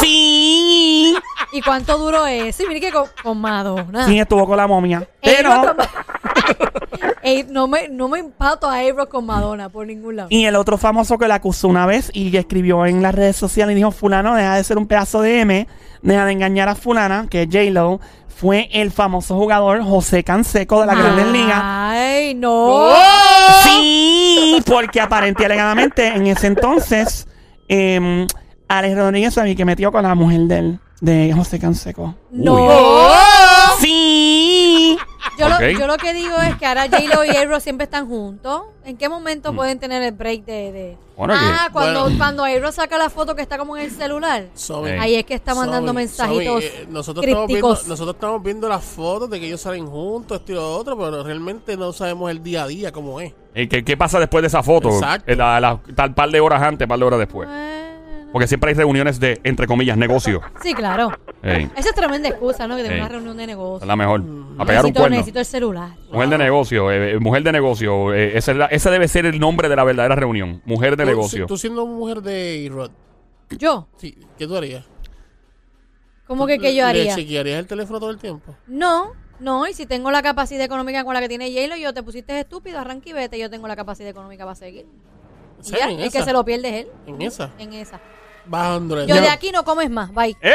Sí. 0.00 1.16
¿Y 1.50 1.60
cuánto 1.62 1.98
duró 1.98 2.28
eso? 2.28 2.62
Y 2.62 2.68
mire 2.68 2.80
que 2.80 2.92
con, 2.92 3.06
con 3.24 3.40
Madonna. 3.40 4.06
Sí, 4.06 4.20
estuvo 4.20 4.46
con 4.46 4.56
la 4.56 4.68
momia. 4.68 5.08
Pero, 5.20 5.74
Ey, 7.22 7.44
no 7.50 7.66
me, 7.66 7.88
no 7.88 8.08
me 8.08 8.20
empato 8.20 8.68
a 8.68 8.82
Ebro 8.82 9.08
con 9.08 9.26
Madonna 9.26 9.68
por 9.68 9.86
ningún 9.86 10.16
lado. 10.16 10.28
y 10.30 10.44
el 10.44 10.54
otro 10.56 10.78
famoso 10.78 11.18
que 11.18 11.26
la 11.28 11.36
acusó 11.36 11.68
una 11.68 11.86
vez 11.86 12.10
y 12.12 12.30
que 12.30 12.38
escribió 12.38 12.86
en 12.86 13.02
las 13.02 13.14
redes 13.14 13.36
sociales 13.36 13.72
y 13.72 13.76
dijo, 13.76 13.90
fulano, 13.90 14.34
deja 14.34 14.54
de 14.54 14.64
ser 14.64 14.78
un 14.78 14.86
pedazo 14.86 15.20
de 15.22 15.40
M, 15.40 15.66
deja 16.02 16.24
de 16.24 16.32
engañar 16.32 16.68
a 16.68 16.74
fulana, 16.74 17.26
que 17.28 17.42
es 17.42 17.48
J-Lo, 17.50 18.00
fue 18.28 18.68
el 18.72 18.90
famoso 18.92 19.34
jugador 19.36 19.82
José 19.82 20.22
Canseco 20.22 20.80
de 20.80 20.86
la 20.86 20.94
Grandes 20.94 21.26
Ligas. 21.28 21.60
Ay, 21.62 22.34
no. 22.34 22.90
Sí, 23.64 24.62
porque 24.66 25.00
aparente 25.00 25.42
y 25.42 25.46
alegadamente 25.46 26.08
en 26.08 26.26
ese 26.26 26.46
entonces 26.48 27.26
eh, 27.68 28.26
Alex 28.68 28.96
Rodríguez 28.96 29.34
sabía 29.34 29.54
que 29.54 29.64
metió 29.64 29.90
con 29.90 30.02
la 30.02 30.14
mujer 30.14 30.40
de 30.42 30.58
él, 30.58 30.78
de 31.00 31.32
José 31.34 31.58
Canseco. 31.58 32.14
No. 32.30 32.68
Yo, 35.38 35.48
lo, 35.48 35.60
yo 35.70 35.86
lo 35.86 35.96
que 35.98 36.12
digo 36.14 36.36
es 36.38 36.56
que 36.56 36.66
ahora 36.66 36.84
J-Lo 36.88 37.24
y 37.24 37.30
Ebro 37.36 37.60
siempre 37.60 37.84
están 37.84 38.06
juntos. 38.08 38.62
¿En 38.84 38.96
qué 38.96 39.08
momento 39.08 39.52
pueden 39.54 39.78
tener 39.78 40.02
el 40.02 40.12
break 40.12 40.44
de...? 40.44 40.72
de- 40.72 40.96
Bueno, 41.16 41.34
ah, 41.36 41.68
cuando, 41.72 42.02
Bueno. 42.04 42.18
cuando 42.18 42.46
Ebro 42.46 42.72
saca 42.72 42.96
la 42.98 43.10
foto 43.10 43.34
que 43.34 43.42
está 43.42 43.58
como 43.58 43.76
en 43.76 43.84
el 43.84 43.90
celular. 43.90 44.46
Ahí 45.00 45.14
es 45.16 45.24
que 45.24 45.34
está 45.34 45.54
mandando 45.54 45.92
mensajitos 45.92 46.62
eh, 46.64 46.86
nosotros, 46.88 47.24
estamos 47.24 47.46
viendo, 47.48 47.68
crípticos. 47.68 47.86
nosotros 47.88 48.14
estamos 48.16 48.42
viendo 48.42 48.68
las 48.68 48.84
fotos 48.84 49.28
de 49.30 49.40
que 49.40 49.46
ellos 49.46 49.60
salen 49.60 49.86
juntos, 49.86 50.38
esto 50.40 50.52
y 50.52 50.54
lo 50.54 50.76
otro, 50.76 50.96
pero 50.96 51.22
realmente 51.22 51.76
no 51.76 51.92
sabemos 51.92 52.30
el 52.30 52.42
día 52.42 52.62
a 52.64 52.66
día 52.66 52.92
cómo 52.92 53.20
es. 53.20 53.32
Eh, 53.54 53.68
¿Qué, 53.68 53.84
qué 53.84 53.96
pasa 53.96 54.18
después 54.20 54.42
de 54.42 54.48
esa 54.48 54.62
foto? 54.62 54.90
Exacto. 54.90 55.30
Eh, 55.32 55.36
La, 55.36 55.58
la- 55.60 55.80
tal 55.94 56.14
par 56.14 56.30
de 56.30 56.40
horas 56.40 56.62
antes, 56.62 56.86
par 56.86 56.98
de 56.98 57.04
horas 57.04 57.18
después. 57.18 57.48
Bueno. 57.48 57.76
Porque 58.32 58.46
siempre 58.48 58.70
hay 58.70 58.74
reuniones 58.76 59.18
de, 59.18 59.40
entre 59.44 59.66
comillas, 59.66 59.96
negocio. 59.96 60.42
Sí, 60.62 60.74
claro. 60.74 61.10
Ey, 61.48 61.70
Esa 61.76 61.88
es 61.90 61.94
tremenda 61.94 62.28
excusa, 62.28 62.66
¿no? 62.66 62.76
Que 62.76 62.82
tengo 62.82 62.94
Ey. 62.94 63.00
una 63.00 63.08
reunión 63.08 63.36
de 63.36 63.46
negocio. 63.46 63.86
la 63.86 63.96
mejor. 63.96 64.20
A 64.20 64.24
pegar 64.24 64.84
un 64.84 64.90
necesito, 64.90 65.00
cuerno. 65.00 65.16
necesito 65.16 65.38
el 65.38 65.44
celular. 65.46 65.90
Mujer 66.10 66.28
de 66.30 66.38
negocio, 66.38 66.90
eh, 66.90 67.12
eh, 67.12 67.18
mujer 67.18 67.42
de 67.42 67.52
negocio. 67.52 68.14
eh, 68.14 68.36
ese, 68.38 68.52
es 68.52 68.56
la- 68.56 68.66
ese 68.66 68.90
debe 68.90 69.06
ser 69.08 69.26
el 69.26 69.38
nombre 69.38 69.68
de 69.68 69.76
la 69.76 69.84
verdadera 69.84 70.14
reunión. 70.16 70.62
Mujer 70.64 70.96
de 70.96 71.04
Tú- 71.04 71.10
negocio. 71.10 71.44
si- 71.44 71.46
Tú 71.48 71.56
siendo 71.58 71.86
mujer 71.86 72.22
de 72.22 72.68
Rod, 72.72 72.90
Yo, 73.50 73.86
sí, 73.96 74.18
¿qué 74.38 74.46
tú 74.46 74.56
harías? 74.56 74.84
¿cómo 76.26 76.46
que 76.46 76.58
qué 76.58 76.74
yo 76.74 76.82
¿Le 76.84 76.88
haría? 76.90 77.14
chequearías 77.14 77.58
el 77.60 77.66
teléfono 77.66 78.00
todo 78.00 78.10
el 78.10 78.18
tiempo? 78.18 78.54
No, 78.66 79.12
no, 79.38 79.66
y 79.68 79.72
si 79.74 79.86
tengo 79.86 80.10
la 80.10 80.22
capacidad 80.22 80.64
económica 80.64 81.04
con 81.04 81.14
la 81.14 81.20
que 81.20 81.28
tiene 81.28 81.50
J-Lo, 81.52 81.76
yo 81.76 81.94
te 81.94 82.02
pusiste 82.02 82.40
estúpido, 82.40 82.78
arranca 82.80 83.08
y 83.08 83.12
vete, 83.12 83.38
yo 83.38 83.48
tengo 83.50 83.68
la 83.68 83.76
capacidad 83.76 84.08
económica 84.08 84.44
para 84.44 84.56
seguir. 84.56 84.86
¿En 84.86 85.60
Y 85.60 85.64
serio? 85.64 85.78
ya, 85.78 85.90
¿En 85.92 86.00
el 86.00 86.10
que 86.10 86.18
esa? 86.18 86.24
se 86.26 86.32
lo 86.32 86.44
pierde 86.44 86.68
es 86.68 86.74
él. 86.86 86.88
¿En 87.06 87.22
esa? 87.22 87.50
En 87.58 87.72
esa. 87.74 88.00
Yo 89.06 89.14
de 89.20 89.28
aquí 89.28 89.50
no 89.52 89.64
comes 89.64 89.90
más. 89.90 90.12
Bye. 90.12 90.36
¿Eh? 90.40 90.54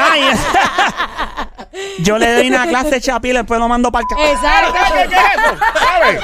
Ahí. 0.00 0.30
Yo 2.00 2.18
le 2.18 2.32
doy 2.34 2.48
una 2.48 2.66
clase 2.66 2.90
de 2.90 3.00
chapi 3.00 3.30
y 3.30 3.32
después 3.32 3.60
lo 3.60 3.68
mando 3.68 3.92
para 3.92 4.04
el 4.08 4.30
Exacto. 4.30 4.72
¿Qué, 4.72 5.08
qué 5.08 5.16
es 5.16 5.22
eso? 5.34 5.56
¿Sabes? 5.78 6.20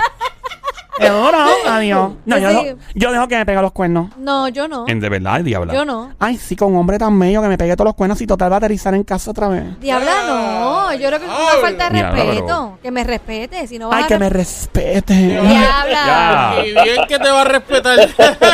Es 0.98 1.10
duro. 1.10 1.38
Adiós. 1.68 2.12
No, 2.24 2.38
yo, 2.38 2.48
Sí. 2.50 2.64
dejo, 2.64 2.78
yo 2.94 3.12
dejo 3.12 3.28
que 3.28 3.36
me 3.36 3.46
pegue 3.46 3.60
los 3.60 3.72
cuernos. 3.72 4.10
No, 4.16 4.48
yo 4.48 4.68
no. 4.68 4.84
En 4.88 5.00
de 5.00 5.08
verdad, 5.08 5.40
diabla. 5.40 5.72
Yo 5.74 5.84
no. 5.84 6.12
Ay, 6.18 6.36
sí, 6.36 6.54
con 6.56 6.72
un 6.72 6.78
hombre 6.78 6.98
tan 6.98 7.18
bello 7.18 7.42
que 7.42 7.48
me 7.48 7.58
pegue 7.58 7.74
todos 7.76 7.86
los 7.88 7.94
cuernos 7.94 8.20
y 8.20 8.26
total 8.26 8.50
va 8.50 8.56
a 8.56 8.58
aterrizar 8.58 8.94
en 8.94 9.02
casa 9.04 9.30
otra 9.30 9.48
vez. 9.48 9.78
Diabla, 9.80 10.12
no. 10.26 10.94
Yo 10.94 11.08
creo 11.08 11.18
que 11.20 11.26
es 11.26 11.32
una 11.32 11.60
falta 11.60 11.90
de 11.90 11.94
Diabla, 11.98 12.22
respeto. 12.24 12.46
pero- 12.46 12.78
Que 12.82 12.90
me 12.90 13.04
respete. 13.04 13.66
Si 13.66 13.78
no 13.78 13.88
vas 13.88 13.98
Ay, 13.98 14.04
a 14.04 14.06
que 14.06 14.18
me 14.18 14.30
respete. 14.30 15.14
Diabla. 15.14 16.54
Ya. 16.56 16.64
Y 16.64 16.72
bien 16.72 17.06
que 17.08 17.18
te 17.18 17.30
va 17.30 17.40
a 17.42 17.44
respetar. 17.44 17.98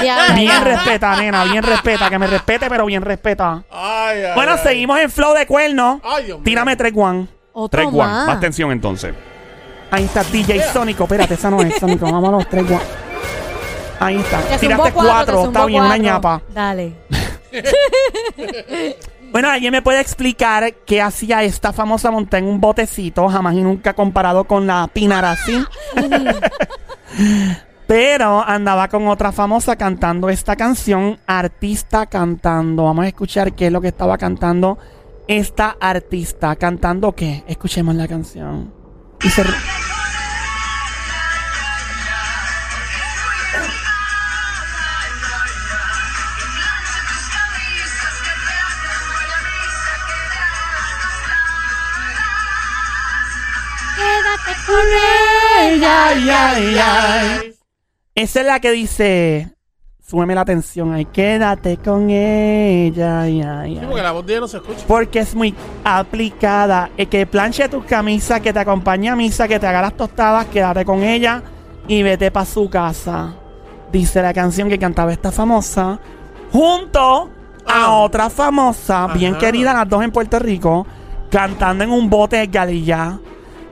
Diabla. 0.00 0.35
Bien 0.35 0.49
ya. 0.49 0.64
respeta, 0.64 1.16
nena, 1.16 1.44
bien 1.44 1.62
respeta. 1.62 2.09
Que 2.11 2.18
me 2.18 2.26
respete, 2.26 2.68
pero 2.68 2.87
bien 2.87 3.02
respeta. 3.02 3.62
Ay, 3.70 4.23
ay, 4.25 4.32
Bueno, 4.35 4.52
ay. 4.52 4.59
seguimos 4.62 4.99
en 5.00 5.11
flow 5.11 5.35
de 5.35 5.47
cuernos. 5.47 6.00
Ay, 6.04 6.25
Dios 6.26 6.38
mío. 6.38 6.44
Tírame 6.44 6.76
tres 6.76 6.92
one. 6.97 7.28
Otro 7.52 7.78
Tres 7.80 7.87
one. 7.88 7.99
más. 7.99 8.26
Más 8.28 8.40
tensión 8.40 8.70
entonces. 8.73 9.12
Ahí 9.90 10.04
está 10.04 10.23
DJ 10.25 10.62
Sónico. 10.73 11.04
Espérate, 11.04 11.35
esa 11.35 11.50
no 11.50 11.61
es 11.62 11.75
Sónico. 11.78 12.04
Vámonos, 12.12 12.49
tres 12.49 12.64
one. 12.64 12.80
Ahí 13.99 14.16
está. 14.16 14.40
Tiraste 14.59 14.92
cuatro, 14.92 15.44
Está 15.47 15.66
bien, 15.66 15.80
una 15.82 15.88
cuatro. 15.90 16.04
ñapa. 16.04 16.42
Dale. 16.54 16.94
Bueno, 19.32 19.49
¿alguien 19.49 19.70
me 19.70 19.80
puede 19.80 20.00
explicar 20.00 20.75
qué 20.85 21.00
hacía 21.00 21.44
esta 21.44 21.73
famosa 21.73 22.11
monta 22.11 22.37
en 22.38 22.47
un 22.47 22.61
botecito? 22.61 23.28
Jamás 23.28 23.54
y 23.54 23.62
nunca 23.62 23.94
comparado 23.94 24.42
con 24.42 24.66
la 24.66 24.88
Pinarasi. 24.92 25.64
Pero 27.87 28.42
andaba 28.44 28.88
con 28.88 29.06
otra 29.06 29.30
famosa 29.30 29.76
cantando 29.76 30.28
esta 30.30 30.56
canción, 30.56 31.20
artista 31.28 32.06
cantando. 32.06 32.85
Vamos 32.85 33.04
a 33.04 33.09
escuchar 33.09 33.52
qué 33.52 33.66
es 33.66 33.73
lo 33.73 33.80
que 33.80 33.88
estaba 33.88 34.18
cantando 34.18 34.78
esta 35.28 35.76
artista. 35.80 36.56
¿Cantando 36.56 37.12
qué? 37.12 37.44
Escuchemos 37.47 37.94
la 37.94 38.09
canción. 38.09 38.79
Y 39.23 39.31
se... 39.31 39.43
re- 39.43 39.55
Quédate 53.97 54.53
con 54.67 54.87
ella. 55.69 56.07
Ay, 56.09 56.31
ay, 56.31 56.79
ay. 56.79 57.55
Esa 58.15 58.41
es 58.41 58.47
la 58.47 58.61
que 58.61 58.71
dice... 58.73 59.50
Súbeme 60.11 60.35
la 60.35 60.40
atención 60.40 60.93
ahí. 60.93 61.05
Quédate 61.05 61.76
con 61.76 62.11
ella. 62.11 63.21
Ay, 63.21 63.43
ay, 63.43 63.76
Sí, 63.76 63.87
porque 63.87 64.02
la 64.02 64.11
voz 64.11 64.26
de 64.26 64.33
ella 64.33 64.40
no 64.40 64.49
se 64.49 64.57
escucha. 64.57 64.81
Porque 64.88 65.21
es 65.21 65.37
muy 65.37 65.55
aplicada. 65.85 66.90
El 66.97 67.09
que 67.09 67.26
planche 67.26 67.69
tus 67.69 67.84
camisas, 67.84 68.41
que 68.41 68.52
te 68.52 68.58
acompañe 68.58 69.08
a 69.08 69.15
misa, 69.15 69.47
que 69.47 69.61
te 69.61 69.69
haga 69.69 69.82
las 69.82 69.95
tostadas, 69.97 70.47
quédate 70.47 70.84
con 70.84 71.04
ella 71.04 71.43
y 71.87 72.02
vete 72.02 72.32
para 72.32 72.45
su 72.45 72.69
casa. 72.69 73.34
Dice 73.93 74.21
la 74.21 74.34
canción 74.34 74.69
que 74.69 74.80
cantaba 74.80 75.13
esta 75.13 75.30
famosa. 75.30 76.00
Junto 76.50 77.30
a 77.65 77.84
Ah. 77.84 77.99
otra 77.99 78.28
famosa, 78.30 79.06
bien 79.15 79.37
querida, 79.37 79.73
las 79.73 79.89
dos 79.89 80.02
en 80.02 80.11
Puerto 80.11 80.41
Rico, 80.41 80.87
cantando 81.30 81.84
en 81.84 81.91
un 81.93 82.11
bote 82.11 82.37
de 82.39 82.47
galilla. 82.49 83.21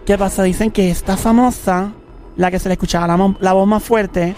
¿Qué 0.06 0.16
pasa? 0.16 0.44
Dicen 0.44 0.70
que 0.70 0.88
esta 0.88 1.16
famosa, 1.16 1.90
la 2.36 2.48
que 2.52 2.60
se 2.60 2.68
le 2.68 2.74
escuchaba 2.74 3.08
la 3.40 3.52
voz 3.52 3.66
más 3.66 3.82
fuerte, 3.82 4.36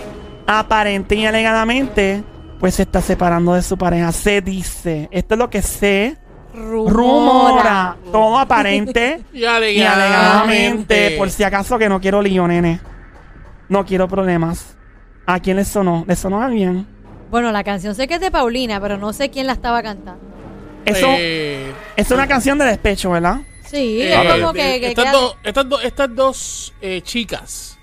aparente 0.59 1.15
y 1.15 1.27
alegadamente, 1.27 2.23
pues 2.59 2.75
se 2.75 2.83
está 2.83 3.01
separando 3.01 3.55
de 3.55 3.63
su 3.63 3.77
pareja. 3.79 4.11
Se 4.13 4.41
dice. 4.41 5.09
Esto 5.13 5.35
es 5.35 5.39
lo 5.39 5.49
que 5.51 5.63
se 5.63 6.17
rumora. 6.55 7.97
Todo 8.13 8.39
aparente 8.39 9.23
Y 9.33 9.39
y 9.41 9.45
alegadamente. 9.45 9.87
alegadamente. 9.87 11.15
Por 11.17 11.31
si 11.31 11.45
acaso 11.45 11.79
que 11.79 11.89
no 11.89 12.01
quiero 12.01 12.21
lío, 12.23 12.47
nene. 12.47 12.81
No 13.69 13.85
quiero 13.85 14.09
problemas. 14.09 14.77
¿A 15.27 15.39
quién 15.39 15.57
le 15.57 15.65
sonó? 15.65 16.05
¿Le 16.09 16.17
sonó 16.17 16.41
a 16.43 16.47
alguien? 16.47 16.87
Bueno, 17.31 17.53
la 17.53 17.63
canción 17.63 17.95
sé 17.95 18.09
que 18.09 18.15
es 18.15 18.21
de 18.21 18.31
Paulina, 18.33 18.81
pero 18.81 18.97
no 18.99 19.13
sé 19.13 19.31
quién 19.31 19.47
la 19.47 19.53
estaba 19.53 19.83
cantando. 19.83 20.21
Eso 20.85 21.07
Eh, 21.11 21.73
es 21.95 22.11
una 22.11 22.27
canción 22.27 22.59
de 22.59 22.65
despecho, 22.65 23.11
¿verdad? 23.11 23.37
Sí, 23.67 24.03
eh, 24.03 24.15
es 24.15 24.41
como 24.43 24.51
eh, 24.51 24.55
que... 24.55 24.81
que 24.81 24.87
estas, 24.89 25.05
queda- 25.05 25.13
dos, 25.13 25.37
estas, 25.45 25.69
dos, 25.69 25.85
estas 25.85 26.15
dos 26.17 26.75
eh, 26.81 27.01
chicas. 27.03 27.79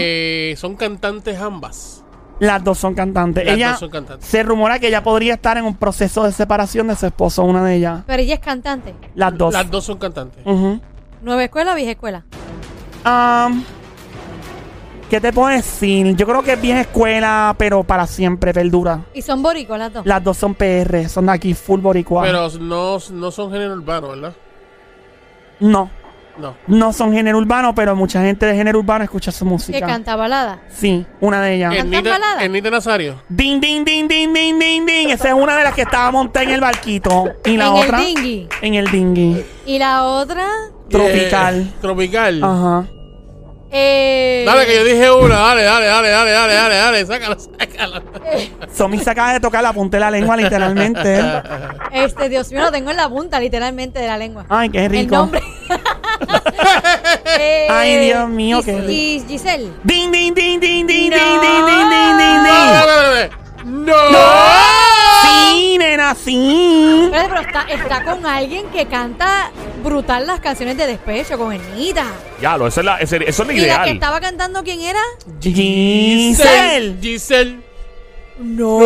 Eh, 0.00 0.54
son 0.56 0.76
cantantes 0.76 1.38
ambas. 1.38 2.04
Las 2.40 2.62
dos 2.62 2.78
son 2.78 2.94
cantantes. 2.94 3.44
Las 3.44 3.54
ella 3.56 3.70
dos 3.70 3.80
son 3.80 3.90
cantantes. 3.90 4.28
se 4.28 4.42
rumora 4.42 4.78
que 4.78 4.88
ella 4.88 5.02
podría 5.02 5.34
estar 5.34 5.56
en 5.58 5.64
un 5.64 5.76
proceso 5.76 6.22
de 6.24 6.32
separación 6.32 6.86
de 6.88 6.96
su 6.96 7.06
esposo, 7.06 7.42
una 7.44 7.64
de 7.64 7.74
ellas. 7.76 8.02
Pero 8.06 8.22
ella 8.22 8.34
es 8.34 8.40
cantante. 8.40 8.94
Las 9.14 9.36
dos. 9.36 9.52
Las 9.52 9.70
dos 9.70 9.84
son 9.84 9.98
cantantes. 9.98 10.46
Ujú. 10.46 10.80
¿Nueva 11.22 11.44
escuela 11.44 11.72
o 11.72 11.74
vieja 11.74 11.92
escuela? 11.92 12.24
Am, 13.02 13.64
¿Qué 15.10 15.22
te 15.22 15.32
puedo 15.32 15.48
decir? 15.48 16.14
Yo 16.16 16.26
creo 16.26 16.42
que 16.42 16.52
es 16.52 16.60
vieja 16.60 16.82
escuela, 16.82 17.54
pero 17.56 17.82
para 17.82 18.06
siempre 18.06 18.52
perdura. 18.52 19.06
Y 19.14 19.22
son 19.22 19.42
boricos 19.42 19.78
las 19.78 19.92
dos. 19.92 20.04
Las 20.06 20.22
dos 20.22 20.36
son 20.36 20.54
PR, 20.54 21.08
son 21.08 21.26
de 21.26 21.32
aquí, 21.32 21.54
full 21.54 21.80
boricua. 21.80 22.22
Pero 22.22 22.50
no, 22.60 22.98
no 23.12 23.30
son 23.30 23.50
género 23.50 23.72
urbano, 23.72 24.10
¿verdad? 24.10 24.34
no, 25.60 25.90
No. 26.38 26.54
no 26.68 26.92
son 26.92 27.12
género 27.12 27.38
urbano, 27.38 27.74
pero 27.74 27.96
mucha 27.96 28.22
gente 28.22 28.46
de 28.46 28.54
género 28.54 28.78
urbano 28.78 29.04
escucha 29.04 29.32
su 29.32 29.44
que 29.44 29.50
música. 29.50 29.86
canta 29.86 30.14
balada. 30.16 30.60
Sí, 30.68 31.04
una 31.20 31.42
de 31.42 31.54
ellas. 31.56 31.74
¿Cantan 31.74 32.04
balada? 32.04 32.44
Ernita 32.44 32.70
Nazario. 32.70 33.22
Ding, 33.28 33.60
ding, 33.60 33.84
ding, 33.84 34.06
ding, 34.08 34.32
ding, 34.32 34.58
ding, 34.58 34.86
ding. 34.86 35.10
Esa 35.10 35.28
es 35.28 35.34
una 35.34 35.56
de 35.56 35.64
las 35.64 35.74
que 35.74 35.82
estaba 35.82 36.10
montada 36.12 36.44
en 36.44 36.50
el 36.50 36.60
barquito. 36.60 37.24
Y 37.44 37.56
la 37.56 37.66
En 37.68 37.76
el 37.76 37.84
otra. 37.84 37.98
dinghy. 37.98 38.48
En 38.62 38.74
el 38.74 38.90
dinghy. 38.90 39.44
Y 39.66 39.78
la 39.78 40.04
otra... 40.04 40.46
Tropical. 40.88 41.60
Eh, 41.62 41.72
tropical. 41.80 42.40
Ajá. 42.44 42.84
Eh, 43.70 44.44
Dale, 44.46 44.64
que 44.64 44.76
yo 44.76 44.84
dije 44.84 45.10
una. 45.10 45.36
Dale, 45.36 45.62
dale, 45.62 45.86
dale, 45.86 46.08
dale, 46.08 46.30
dale, 46.30 46.54
dale, 46.54 46.74
dale. 46.76 47.04
Sácala, 47.06 47.36
sácala. 47.38 48.02
Somi 48.72 48.98
se 48.98 49.10
acaba 49.10 49.34
de 49.34 49.40
tocar 49.40 49.62
la 49.62 49.74
punta 49.74 49.98
de 49.98 50.00
la 50.00 50.10
lengua, 50.10 50.36
literalmente. 50.38 51.20
Este, 51.92 52.30
Dios 52.30 52.50
mío, 52.50 52.62
lo 52.62 52.70
tengo 52.72 52.90
en 52.90 52.96
la 52.96 53.10
punta, 53.10 53.38
literalmente, 53.38 53.98
de 53.98 54.06
la 54.06 54.16
lengua. 54.16 54.46
Ay, 54.48 54.70
qué 54.70 54.86
El 54.86 54.90
rico. 54.90 55.16
nombre. 55.16 55.42
Eh, 57.40 57.66
Ay, 57.70 57.98
Dios 58.06 58.28
mío, 58.28 58.58
Gis- 58.62 58.64
qué 58.64 58.92
y 58.92 59.24
Giselle. 59.28 59.70
Ding, 59.84 60.10
ding, 60.10 60.34
ding, 60.34 60.58
ding, 60.60 60.86
ding, 60.86 61.10
No. 61.10 61.16
ding, 61.16 61.40
ding, 61.40 61.66
ding, 61.66 61.88
ding, 61.88 62.18
ding, 62.18 62.18
ding. 62.18 62.42
dale. 62.44 63.30
¡No! 63.64 63.94
Sí, 65.22 65.76
nena, 65.78 66.14
sí. 66.14 67.02
Espérate, 67.04 67.28
pero 67.28 67.40
está, 67.40 67.62
está 67.62 68.04
con 68.04 68.24
alguien 68.26 68.66
que 68.70 68.86
canta 68.86 69.50
brutal 69.84 70.26
las 70.26 70.40
canciones 70.40 70.76
de 70.76 70.86
despecho, 70.86 71.38
con 71.38 71.52
Ernita. 71.52 72.04
Ya, 72.40 72.56
lo, 72.56 72.66
eso 72.68 72.80
es, 72.80 72.86
la, 72.86 72.96
eso 72.98 73.16
es 73.16 73.38
lo 73.38 73.44
¿Y 73.44 73.46
la 73.46 73.52
que 73.52 73.60
ideal. 73.60 73.88
estaba 73.88 74.20
cantando 74.20 74.62
quién 74.64 74.80
era? 74.80 75.00
Giselle. 75.40 76.96
Giselle. 77.00 77.60
No. 78.38 78.80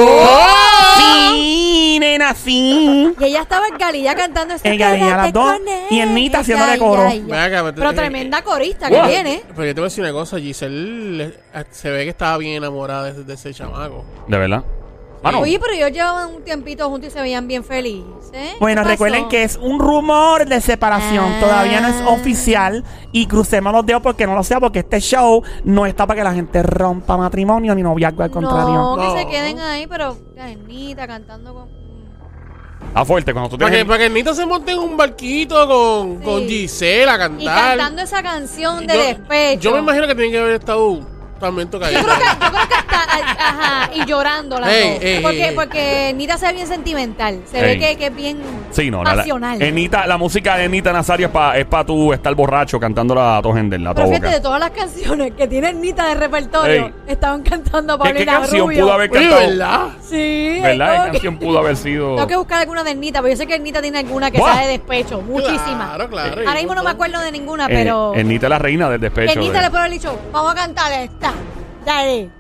Sí, 0.98 1.98
nena, 2.00 2.34
sí. 2.34 3.12
Y 3.18 3.24
ella 3.24 3.42
estaba 3.42 3.66
en 3.68 3.76
Galilla 3.78 4.14
cantando 4.14 4.54
esta 4.54 4.68
En 4.68 4.78
Galilla, 4.78 5.04
Quédate 5.06 5.22
las 5.22 5.32
dos, 5.32 5.60
y 5.90 5.98
Ernita 6.00 6.38
haciéndole 6.40 6.78
coro. 6.78 7.02
Ven 7.04 7.34
acá, 7.34 7.62
pero- 7.62 7.74
Pero 7.74 7.90
eh, 7.90 7.94
tremenda 7.94 8.42
corista 8.42 8.88
Wow. 8.88 9.02
que 9.02 9.08
tiene. 9.08 9.42
Pero 9.48 9.64
yo 9.66 9.74
te 9.74 9.80
voy 9.80 9.86
a 9.86 9.90
decir 9.90 10.04
una 10.04 10.12
cosa, 10.12 10.38
Giselle 10.38 11.24
eh, 11.54 11.64
se 11.70 11.90
ve 11.90 12.04
que 12.04 12.10
estaba 12.10 12.38
bien 12.38 12.54
enamorada 12.56 13.12
de, 13.12 13.24
de 13.24 13.34
ese 13.34 13.52
chamaco. 13.52 14.04
De 14.26 14.38
verdad. 14.38 14.64
Mano, 15.22 15.40
Oye, 15.40 15.58
pero 15.60 15.72
ellos 15.72 15.92
llevaban 15.92 16.34
un 16.34 16.42
tiempito 16.42 16.88
juntos 16.90 17.08
y 17.08 17.12
se 17.12 17.20
veían 17.20 17.46
bien 17.46 17.62
felices. 17.62 18.06
Bueno, 18.58 18.82
¿Qué 18.82 18.88
recuerden 18.88 19.28
que 19.28 19.44
es 19.44 19.56
un 19.56 19.78
rumor 19.78 20.46
de 20.46 20.60
separación. 20.60 21.24
Ah. 21.36 21.40
Todavía 21.40 21.80
no 21.80 21.88
es 21.88 22.02
oficial. 22.06 22.82
Y 23.12 23.26
crucemos 23.26 23.72
los 23.72 23.86
dedos 23.86 24.02
porque 24.02 24.26
no 24.26 24.34
lo 24.34 24.42
sea, 24.42 24.58
porque 24.58 24.80
este 24.80 25.00
show 25.00 25.42
no 25.64 25.86
está 25.86 26.06
para 26.06 26.18
que 26.20 26.24
la 26.24 26.34
gente 26.34 26.62
rompa 26.62 27.16
matrimonio 27.16 27.74
ni 27.74 27.82
noviazgo, 27.82 28.22
al 28.22 28.30
contrario. 28.30 28.74
No, 28.74 28.96
que 28.96 29.04
No. 29.04 29.16
se 29.16 29.26
queden 29.28 29.60
ahí, 29.60 29.86
pero 29.86 30.16
Ernita 30.36 31.06
cantando 31.06 31.54
con... 31.54 31.68
está 32.88 33.04
fuerte 33.04 33.32
cuando 33.32 33.50
tú 33.50 33.58
Para 33.58 33.70
que, 33.70 33.76
tienes. 33.76 33.88
para 33.90 34.02
que 34.02 34.10
Nita 34.10 34.34
se 34.34 34.44
monte 34.46 34.72
en 34.72 34.78
un 34.80 34.96
barquito 34.96 35.68
con, 35.68 36.18
Sí. 36.18 36.24
con 36.24 36.42
Giselle 36.48 37.10
a 37.10 37.30
Y 37.38 37.44
cantando 37.44 38.02
esa 38.02 38.22
canción 38.22 38.86
de 38.86 38.94
yo, 38.94 39.02
despecho. 39.04 39.60
Yo 39.60 39.72
me 39.72 39.78
imagino 39.80 40.06
que 40.08 40.14
tiene 40.14 40.30
que 40.32 40.38
haber 40.38 40.54
estado 40.54 41.00
también 41.42 41.68
Yo 41.68 41.78
tocadita. 41.78 42.02
creo 42.02 42.16
que, 42.16 42.24
yo 42.24 42.50
creo 42.50 42.68
que 42.68 42.74
está, 42.74 43.48
ajá, 43.48 43.90
y 43.94 44.04
llorando 44.06 44.58
las 44.58 44.70
Ey, 44.70 44.94
dos. 44.94 45.02
ey, 45.04 45.20
porque, 45.22 45.48
ey. 45.48 45.54
porque 45.54 46.12
Nita 46.16 46.38
se 46.38 46.46
ve 46.46 46.52
bien 46.54 46.66
sentimental. 46.68 47.42
Se 47.50 47.58
Ey. 47.58 47.64
ve 47.64 47.78
que, 47.78 47.96
que 47.98 48.06
es 48.06 48.14
bien 48.16 48.38
Sí, 48.72 48.90
no, 48.90 49.04
la, 49.04 49.14
la. 49.14 49.24
Enita- 49.56 50.06
la 50.06 50.16
música 50.18 50.56
de 50.56 50.64
Enita 50.64 50.92
Nazario 50.92 51.26
es 51.26 51.32
para 51.32 51.58
es 51.58 51.66
pa 51.66 51.84
tú 51.84 52.12
estar 52.12 52.34
borracho 52.34 52.80
cantándola 52.80 53.36
a 53.38 53.42
tu 53.42 53.52
gente, 53.52 53.76
a 53.76 53.78
tu 53.78 53.94
Pero 53.94 54.06
fíjate, 54.08 54.26
boca. 54.26 54.30
de 54.36 54.40
todas 54.40 54.60
las 54.60 54.70
canciones 54.70 55.32
que 55.36 55.46
tiene 55.46 55.72
Nita 55.74 56.06
de 56.08 56.14
repertorio, 56.14 56.86
Ey. 56.86 56.92
estaban 57.06 57.42
cantando 57.42 57.98
¿Qué, 57.98 58.02
qué 58.04 58.14
Paulina 58.14 58.32
canción 58.40 58.62
Rubio. 58.62 58.80
pudo 58.84 58.92
haber 58.94 59.10
cantado? 59.10 59.40
¿verdad? 59.40 59.80
Sí. 60.00 60.58
¿Verdad? 60.62 60.90
tengo 60.92 61.04
¿Qué 61.04 61.10
que- 61.10 61.12
canción 61.18 61.38
pudo 61.38 61.58
haber 61.58 61.76
sido? 61.76 62.14
Tengo 62.16 62.26
que 62.28 62.36
buscar 62.36 62.60
alguna 62.60 62.82
de 62.84 62.94
Nita, 62.94 63.20
porque 63.20 63.32
yo 63.34 63.36
sé 63.38 63.46
que 63.46 63.58
Nita 63.58 63.80
tiene 63.82 63.98
alguna 63.98 64.30
que 64.30 64.38
Buah. 64.38 64.52
sea 64.54 64.62
de 64.62 64.68
despecho, 64.72 65.20
muchísimas. 65.20 65.94
Claro, 65.94 66.08
claro. 66.08 66.42
Ahora 66.46 66.54
mismo 66.60 66.74
no 66.74 66.82
me 66.82 66.90
acuerdo 66.90 67.20
de 67.20 67.30
ninguna, 67.32 67.66
Eh, 67.66 67.70
pero... 67.70 68.14
Enita 68.14 68.46
es 68.46 68.50
la 68.50 68.58
reina 68.58 68.88
del 68.88 69.00
despecho. 69.00 69.38
Nita 69.38 69.58
de- 69.58 69.62
le 69.62 69.70
puede 69.70 69.80
haber 69.84 69.92
dicho, 69.92 70.18
vamos 70.32 70.52
a 70.52 70.54
cantar 70.54 70.92
esta. 70.92 71.32
Dale. 71.84 72.30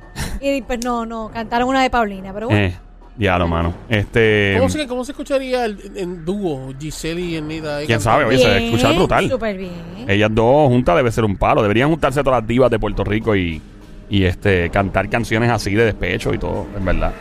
Y 0.40 0.62
pues 0.62 0.84
no, 0.84 1.06
no, 1.06 1.30
cantaron 1.32 1.68
una 1.68 1.82
de 1.82 1.90
Paulina, 1.90 2.32
pero 2.32 2.48
bueno. 2.48 2.62
Eh, 2.66 2.78
diablo, 3.16 3.46
mano. 3.48 3.74
Este. 3.88 4.54
¿Cómo 4.58 4.68
se, 4.70 4.86
¿Cómo 4.86 5.04
se 5.04 5.12
escucharía 5.12 5.64
el- 5.66 5.78
en 5.96 6.24
dúo 6.24 6.72
Giselle 6.78 7.20
y 7.20 7.36
ahí 7.36 7.40
¿Quién 7.86 7.98
cantando? 7.98 8.00
sabe? 8.00 8.24
Oye, 8.24 8.38
se 8.38 8.64
escucha 8.66 8.92
brutal. 8.92 9.28
Súper 9.28 9.56
bien. 9.58 9.72
Ellas 10.08 10.30
dos 10.32 10.68
juntas 10.68 10.96
debe 10.96 11.10
ser 11.12 11.24
un 11.24 11.36
palo. 11.36 11.62
Deberían 11.62 11.88
juntarse 11.90 12.22
todas 12.22 12.40
las 12.42 12.48
divas 12.48 12.70
de 12.70 12.78
Puerto 12.78 13.04
Rico 13.04 13.36
y, 13.36 13.60
y 14.08 14.24
este 14.24 14.70
cantar 14.70 15.08
canciones 15.08 15.50
así 15.50 15.74
de 15.74 15.84
despecho 15.86 16.32
y 16.34 16.38
todo, 16.38 16.66
en 16.76 16.84
verdad. 16.84 17.12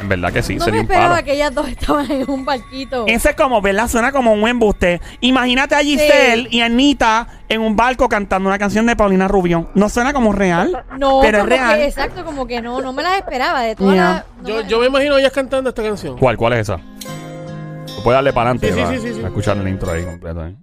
En 0.00 0.08
verdad 0.08 0.32
que 0.32 0.42
sí, 0.42 0.54
no 0.54 0.60
me 0.60 0.64
sería 0.64 0.80
un 0.80 0.84
esperaba 0.86 1.14
palo. 1.16 1.24
que 1.24 1.32
ellas 1.32 1.54
dos 1.54 1.68
estaban 1.68 2.10
en 2.10 2.30
un 2.30 2.44
barquito. 2.44 3.04
Ese 3.08 3.30
es 3.30 3.36
como, 3.36 3.60
¿verdad? 3.60 3.88
Suena 3.88 4.12
como 4.12 4.32
un 4.32 4.48
embuste. 4.48 5.00
Imagínate 5.20 5.74
a 5.74 5.80
Giselle 5.80 6.46
y 6.50 6.60
Anita 6.60 7.26
en 7.48 7.60
un 7.60 7.74
barco 7.74 8.08
cantando 8.08 8.48
una 8.48 8.58
canción 8.58 8.86
de 8.86 8.94
Paulina 8.94 9.26
Rubio. 9.26 9.70
No 9.74 9.88
suena 9.88 10.12
como 10.12 10.32
real, 10.32 10.84
No, 10.98 11.18
pero 11.22 11.38
es 11.38 11.44
como 11.44 11.56
real. 11.56 11.78
que, 11.78 11.84
exacto, 11.86 12.24
como 12.24 12.46
que 12.46 12.62
no, 12.62 12.80
no 12.80 12.92
me 12.92 13.02
las 13.02 13.16
esperaba 13.18 13.62
de 13.62 13.74
todas 13.74 13.96
las- 13.96 14.24
no 14.42 14.48
Yo, 14.48 14.56
me- 14.62 14.68
yo 14.68 14.78
me 14.80 14.86
imagino 14.86 15.18
ellas 15.18 15.32
cantando 15.32 15.70
esta 15.70 15.82
canción. 15.82 16.16
¿Cuál? 16.18 16.36
¿Cuál 16.36 16.52
es 16.54 16.60
esa? 16.60 16.76
Tú 16.76 18.02
puedes 18.04 18.16
darle 18.18 18.32
para 18.32 18.50
adelante 18.50 18.68
Sí, 18.68 18.74
sí, 18.74 18.80
para, 18.80 18.94
sí, 18.94 19.00
sí, 19.00 19.08
sí. 19.08 19.14
para 19.16 19.28
escuchar 19.28 19.56
el 19.56 19.68
intro 19.68 19.90
ahí 19.90 20.04
completo. 20.04 20.46
¿eh? 20.46 20.54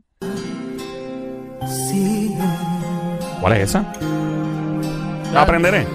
¿Cuál 3.41 3.53
es 3.53 3.59
esa? 3.69 3.83
La 5.33 5.41
aprenderé. 5.41 5.85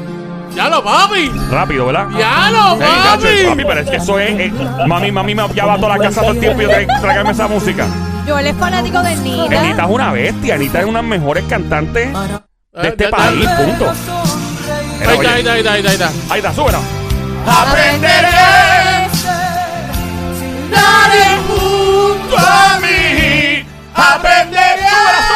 ¡Ya 0.54 0.68
lo, 0.68 0.82
papi! 0.82 1.30
Rápido, 1.50 1.86
¿verdad? 1.86 2.08
¡Ya 2.18 2.50
lo, 2.50 2.78
papi! 2.78 3.64
pero 3.64 3.80
es 3.80 3.90
que 3.90 3.96
eso 3.96 4.18
es. 4.18 4.30
eh, 4.40 4.52
mami, 4.86 5.12
mami 5.12 5.34
me 5.34 5.42
va 5.42 5.76
toda 5.76 5.96
la 5.96 5.98
casa 5.98 6.20
todo 6.20 6.32
el 6.32 6.40
tiempo 6.40 6.62
y 6.62 6.66
yo 6.66 7.30
esa 7.30 7.48
música. 7.48 7.86
Joel 8.26 8.46
es 8.46 8.56
fanático 8.56 9.02
de 9.02 9.16
Nita. 9.16 9.60
Anita 9.60 9.82
es 9.84 9.90
una 9.90 10.12
bestia. 10.12 10.54
Anita 10.54 10.80
es 10.80 10.84
una 10.86 11.02
de 11.02 11.08
las 11.08 11.18
mejores 11.18 11.44
cantantes 11.44 12.12
de 12.72 12.88
este 12.88 13.08
país, 13.08 13.48
punto. 13.48 13.92
Ahí 15.00 15.16
oye, 15.16 15.28
está, 15.28 15.32
ahí 15.34 15.40
está, 15.40 15.52
ahí 15.52 15.60
está, 15.60 15.72
ahí 15.72 15.80
está, 15.80 15.90
ahí 15.90 15.94
está. 15.94 16.34
Ahí 16.34 16.38
está, 16.40 16.54
súbelo. 16.54 16.78
Aprenderé. 17.46 18.28
Nadie 20.70 21.38
junto 21.48 22.36
a 22.38 22.78
mí. 22.80 23.64
Aprenderé. 23.94 25.29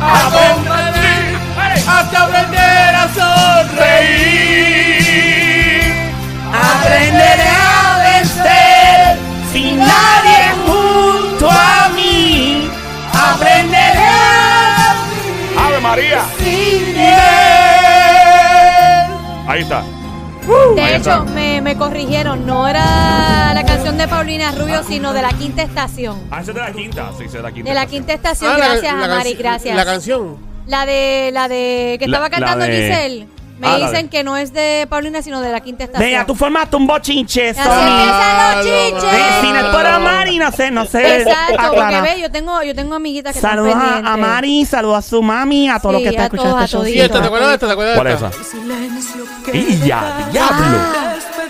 Aprenderé 0.00 1.36
hasta 1.88 2.22
aprender 2.24 2.94
a 2.94 3.08
sonreír. 3.14 4.36
Aprenderé 6.52 7.48
a 7.48 7.98
vencer 8.04 9.18
sin 9.52 9.78
nadie 9.78 10.38
junto 10.66 11.50
a 11.50 11.88
mí. 11.94 12.70
Aprenderé 13.12 14.06
a 14.06 15.66
Ave 15.66 15.80
María. 15.80 16.22
sin 16.38 16.96
Ahí 19.48 19.62
está. 19.62 19.82
De 20.74 20.82
Ahí 20.82 20.94
hecho, 20.94 21.10
está. 21.10 21.24
Me, 21.66 21.76
corrigieron. 21.76 22.46
No 22.46 22.68
era 22.68 23.52
la 23.52 23.64
canción 23.64 23.98
de 23.98 24.06
Paulina 24.06 24.52
Rubio, 24.52 24.82
sino 24.84 25.12
de 25.12 25.22
la 25.22 25.30
quinta 25.30 25.62
estación. 25.62 26.16
Ah, 26.30 26.40
ese 26.40 26.52
es 26.52 26.54
de 26.56 26.62
la 26.62 26.72
quinta. 26.72 27.08
Sí, 27.18 27.24
ese 27.24 27.26
es 27.26 27.32
de 27.32 27.42
la 27.42 27.52
quinta. 27.52 27.68
De 27.70 27.74
la 27.74 27.86
quinta 27.86 28.12
estación. 28.12 28.52
Ah, 28.54 28.58
la- 28.58 28.66
gracias, 28.68 28.94
la 28.94 29.04
Amari, 29.04 29.30
canci- 29.34 29.38
gracias. 29.38 29.76
La 29.76 29.84
canción. 29.84 30.36
La 30.66 30.86
de, 30.86 31.30
la 31.32 31.48
de 31.48 31.96
que 31.98 32.06
La- 32.08 32.16
estaba 32.18 32.28
la 32.28 32.30
cantando 32.30 32.64
de- 32.64 32.70
Giselle. 32.72 33.28
Me 33.58 33.68
Ah, 33.68 33.78
la 33.78 33.88
dicen 33.88 34.06
de- 34.06 34.10
que 34.10 34.22
no 34.22 34.36
es 34.36 34.52
de 34.52 34.86
Paulina, 34.90 35.22
sino 35.22 35.40
de 35.40 35.50
la 35.50 35.60
quinta 35.60 35.84
estación. 35.84 36.08
Vea, 36.10 36.26
tú 36.26 36.34
formaste 36.34 36.76
un 36.76 36.86
bochinche, 36.86 37.50
Así 37.50 37.60
Sony. 37.62 37.70
empiezan 37.72 38.56
los 38.56 38.66
chiches. 38.66 39.40
Si 39.40 39.46
no 39.50 39.56
es 39.60 39.64
por 39.74 39.86
Amari, 39.86 40.38
no 40.38 40.52
sé, 40.52 40.70
no 40.70 40.84
sé. 40.84 41.22
Exacto, 41.22 41.72
porque 41.74 42.00
ve, 42.02 42.20
yo 42.20 42.30
tengo, 42.30 42.62
yo 42.62 42.74
tengo 42.74 42.94
amiguitas 42.96 43.34
que 43.34 43.40
Saludos 43.40 43.70
están 43.70 43.82
a, 43.82 43.94
pendientes. 43.94 44.12
a 44.12 44.16
Mari, 44.18 44.64
saludos 44.66 44.98
a 44.98 45.02
su 45.08 45.22
mami, 45.22 45.70
a 45.70 45.78
todos 45.80 45.94
los 45.94 46.00
Sí, 46.00 46.04
que 46.04 46.10
están 46.10 46.22
a 46.22 46.26
escuchando 46.26 46.50
todos, 46.52 46.64
este 46.64 46.76
a 46.76 46.80
show. 46.80 46.86
¿Y 46.86 47.00
esta? 47.00 47.20
¿Te 47.22 47.26
acuerdas 47.26 47.48
de 47.48 47.54
esta? 47.54 47.66
¿Te 47.66 47.72
acuerdas 47.72 47.94
de 47.94 47.98
¿Cuál 48.02 48.06
es 48.08 48.14
esta? 48.22 48.28
esa? 48.28 49.56
¡Y 49.56 49.78
ya, 49.88 50.28
diablo! 50.30 51.05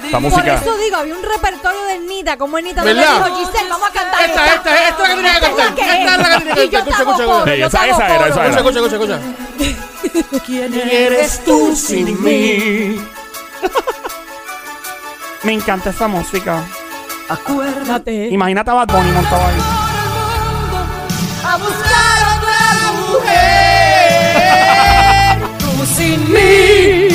Esta 0.06 0.20
Por 0.20 0.30
música. 0.30 0.54
eso 0.54 0.76
digo, 0.78 0.96
había 0.96 1.14
un 1.14 1.22
repertorio 1.22 1.84
de 1.84 1.98
Nita. 1.98 2.36
Como 2.38 2.58
Nita 2.60 2.80
no 2.82 2.86
le 2.86 2.94
¿Verdad? 2.94 3.24
dijo, 3.26 3.36
Giselle, 3.36 3.68
vamos 3.70 3.88
a 3.88 3.92
cantar 3.92 4.24
Esta, 4.24 4.46
esta, 4.54 4.88
esta 4.88 5.02
es 5.12 5.18
la 5.22 5.34
que 5.34 5.38
tiene 5.38 5.40
que 5.40 5.46
es 5.46 5.54
cantar. 5.56 5.88
Esta 5.88 6.12
es 6.14 6.18
la 6.18 6.28
que 6.28 6.36
tiene 6.44 6.54
que 6.54 6.64
Y 6.64 6.68
yo 6.70 6.78
cantar. 6.78 6.96
te 6.96 7.02
hago 7.02 7.10
Escucha, 7.12 7.26
coro, 7.26 7.44
Sí, 7.44 7.58
yo 7.58 7.66
esa- 7.66 7.80
hago 7.82 7.92
esa 7.92 8.06
era, 8.06 8.16
coro. 8.16 8.30
esa 8.30 8.40
era. 8.46 8.56
Escucha, 8.56 8.78
escucha, 8.78 8.96
escucha, 8.96 9.16
escucha. 9.16 10.40
¿Quién 10.46 10.74
eres 10.74 11.44
tú 11.44 11.74
sin 11.76 12.22
mí? 12.22 13.00
Me 15.42 15.52
encanta 15.52 15.90
esa 15.90 16.08
música. 16.08 16.62
Acuérdate. 17.28 18.28
Imagínate 18.28 18.70
a 18.70 18.74
Bad 18.74 18.86
Bunny 18.88 19.10
montado 19.12 19.42
ahí. 19.46 19.60
A 21.44 21.56
buscar 21.56 22.18
otra 22.36 22.92
mujer. 24.46 25.58
Tú 25.58 25.86
sin 25.96 26.32
mí. 26.32 27.08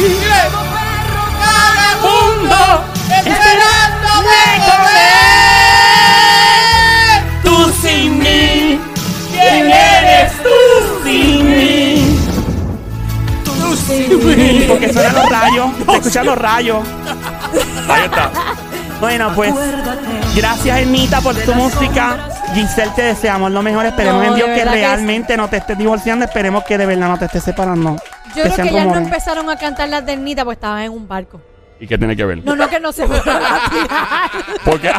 Esperando 3.25 4.21
de 4.23 4.51
Tú 7.43 7.71
sin 7.81 8.19
mí. 8.19 8.79
¿Quién 9.31 9.71
eres 9.71 10.33
tú 10.43 10.49
sin 11.03 11.49
mí? 11.49 12.19
Tú 13.43 13.75
sin 13.75 14.27
mí. 14.27 14.65
Porque 14.67 14.91
suenan 14.93 15.15
los 15.15 15.29
rayos. 15.29 15.69
Se 15.85 15.97
escuchan 15.97 16.25
los 16.25 16.37
rayos. 16.37 16.79
Ahí 17.87 18.05
está. 18.05 18.31
Bueno, 18.99 19.31
pues 19.35 19.53
gracias, 20.35 20.79
Ernita, 20.79 21.21
por 21.21 21.35
tu 21.35 21.53
música. 21.55 22.29
Giselle, 22.53 22.91
te 22.95 23.01
deseamos 23.01 23.51
lo 23.51 23.61
mejor. 23.63 23.85
Esperemos 23.85 24.23
No, 24.23 24.27
en 24.29 24.33
de 24.33 24.35
Dios 24.35 24.49
que 24.49 24.55
verdad 24.55 24.73
que 24.73 24.79
realmente 24.79 25.37
no 25.37 25.47
te 25.49 25.57
estés 25.57 25.77
divorciando. 25.77 26.25
Esperemos 26.25 26.63
que 26.63 26.77
de 26.77 26.85
verdad 26.85 27.07
no 27.07 27.17
te 27.17 27.25
estés 27.25 27.43
separando. 27.43 27.97
Yo 28.35 28.43
creo 28.43 28.55
sean 28.55 28.67
que 28.67 28.73
ellas 28.73 28.85
no 28.85 28.93
rumores. 28.93 29.07
empezaron 29.07 29.49
a 29.49 29.57
cantar 29.57 29.89
las 29.89 30.05
de 30.05 30.17
Nita 30.17 30.43
porque 30.43 30.55
estaban 30.55 30.83
en 30.83 30.91
un 30.91 31.07
barco. 31.07 31.41
¿Y 31.81 31.87
qué 31.87 31.97
tiene 31.97 32.15
que 32.15 32.23
ver? 32.23 32.45
No, 32.45 32.55
no, 32.55 32.69
que 32.69 32.79
no 32.79 32.91
se 32.91 33.07
fueron 33.07 33.27
a 33.43 33.59
tirar. 33.69 34.59
Porque 34.63 34.91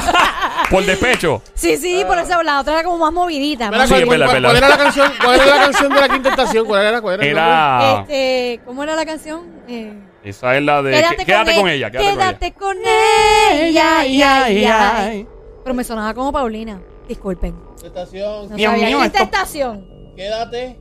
por 0.68 0.84
despecho. 0.84 1.40
Sí, 1.54 1.76
sí, 1.76 2.02
por 2.06 2.18
eso 2.18 2.42
la 2.42 2.60
otra 2.60 2.72
era 2.74 2.82
como 2.82 2.98
más 2.98 3.12
movidita. 3.12 3.70
Más 3.70 3.88
Sí, 3.88 3.94
¿cuál, 4.04 4.18
cuál- 4.26 4.56
era 4.56 4.68
la 4.68 4.76
canción? 4.76 5.12
¿Cuál 5.24 5.40
era 5.40 5.46
la 5.58 5.64
canción 5.66 5.94
de 5.94 6.00
la 6.00 6.08
quinta 6.08 6.28
estación? 6.30 6.66
¿Cuál 6.66 6.84
era? 6.84 7.00
¿Cuál 7.00 7.22
era? 7.22 7.26
Era. 7.30 8.00
Este, 8.00 8.60
¿Cómo 8.66 8.82
era 8.82 8.96
la 8.96 9.06
canción? 9.06 9.46
Eh, 9.68 9.94
Esa 10.24 10.56
es 10.56 10.62
la 10.64 10.82
de. 10.82 10.90
quédate, 10.92 11.24
Quédate, 11.24 11.52
con, 11.52 11.60
con 11.62 11.70
e- 11.70 11.74
ella. 11.74 11.90
Quédate, 11.92 12.10
Quédate 12.16 12.52
con 12.54 12.76
ella. 12.78 13.98
ay, 14.00 14.22
ay, 14.22 14.64
ay. 14.64 15.26
Pero 15.62 15.74
me 15.74 15.84
sonaba 15.84 16.12
como 16.14 16.32
Paulina. 16.32 16.80
Disculpen. 17.06 17.54
Estación. 17.84 18.48
No 18.50 18.56
Dios 18.56 18.70
sabía. 18.72 18.86
mío, 18.88 19.00
Quinta 19.02 19.18
esto- 19.22 19.36
estación. 19.36 19.86
Quédate. 20.16 20.78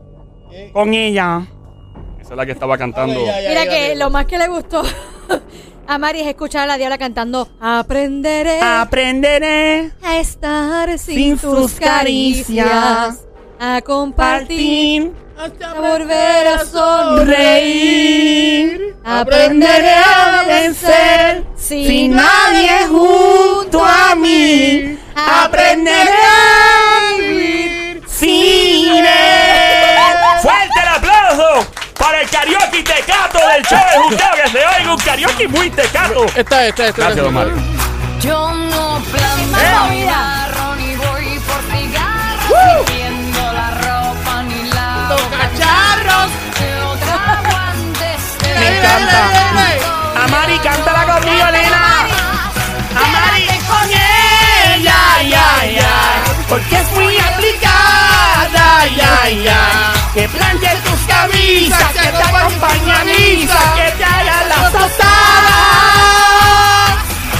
Eh, 0.51 0.71
Con 0.73 0.93
ella. 0.95 1.41
con 1.45 1.45
ella. 1.45 1.47
Esa 2.19 2.31
es 2.33 2.37
la 2.37 2.45
que 2.45 2.51
estaba 2.53 2.75
cantando. 2.77 3.19
Ok, 3.19 3.25
ya, 3.27 3.39
ya. 3.41 3.49
Mira 3.49 3.65
que 3.67 3.95
lo 3.95 4.09
más 4.09 4.25
que 4.25 4.37
le 4.39 4.47
gustó 4.47 4.81
a 5.87 5.97
Mari 5.97 6.21
es 6.21 6.27
escuchar 6.27 6.63
a 6.63 6.67
la 6.67 6.77
diabla 6.77 6.97
cantando 6.97 7.49
Aprenderé 7.59 8.59
Aprenderé 8.61 9.91
a 10.03 10.19
estar 10.19 10.97
sin, 10.97 11.15
sin 11.15 11.37
tus 11.37 11.71
sus 11.71 11.73
caricias, 11.79 12.67
caricias, 12.67 13.25
a 13.59 13.81
compartir, 13.81 15.11
partir, 15.35 15.65
a 15.65 15.73
volver 15.73 16.47
a 16.47 16.65
sonreír. 16.65 18.11
Aprenderé 19.03 19.95
a 19.95 20.43
vencer 20.47 21.43
sin 21.55 22.15
nadie 22.15 22.87
junto 22.87 23.83
a 23.83 24.15
mí. 24.15 24.97
Aprenderé 25.15 26.11
a 26.11 27.17
vivir 27.17 28.03
sin 28.07 29.05
él. 29.05 29.05
¡Fuerte 30.41 30.79
el 30.81 30.87
aplauso 30.87 31.70
para 32.01 32.21
el 32.21 32.29
karaoke 32.29 32.83
tecato 32.83 33.37
del 33.37 33.63
show 33.63 33.79
de 33.79 33.97
Juqueo! 34.01 34.43
Que 34.43 34.49
se 34.49 34.65
oiga 34.65 34.91
un 34.91 34.99
karaoke 34.99 35.47
muy 35.47 35.69
tecato. 35.69 36.25
Esta, 36.35 36.65
esta, 36.65 36.87
esta. 36.87 37.01
Gracias, 37.01 37.23
don 37.23 37.33
Mario. 37.33 37.53
Yo 38.19 38.53
no 38.53 39.01
planteo 39.11 39.83
movida. 39.85 40.11
carro 40.11 40.75
ni 40.75 40.95
voy 40.95 41.39
por 41.39 41.61
cigarros, 41.71 42.49
ni 42.49 42.93
tiendo 42.93 43.53
la 43.53 43.71
ropa 43.81 44.43
ni 44.43 44.69
cacharros. 44.69 46.31
Trago 47.05 47.57
antes 47.57 48.37
de 48.39 48.59
Me 48.59 48.77
encanta. 48.77 50.25
Amari, 50.25 50.59
cántala 50.59 51.13
conmigo, 51.13 51.45
nena. 51.51 52.07
Amari, 52.95 53.47
con 53.67 53.89
ella, 53.89 54.95
ay, 55.17 55.33
ay. 55.33 55.77
Porque 56.49 56.75
es 56.77 56.91
muy 56.91 57.17
aplicada, 57.17 58.81
ay, 58.81 59.47
ay. 59.47 60.00
Que 60.13 60.27
planche 60.27 60.67
tus 60.83 60.99
camisas, 61.07 61.91
que 61.93 62.07
te 62.09 62.21
acompañe 62.21 62.91
a 62.91 63.03
misa, 63.05 63.73
que 63.77 63.91
te 63.91 64.03
haga 64.03 64.43
las 64.43 64.71
tostadas. 64.73 64.99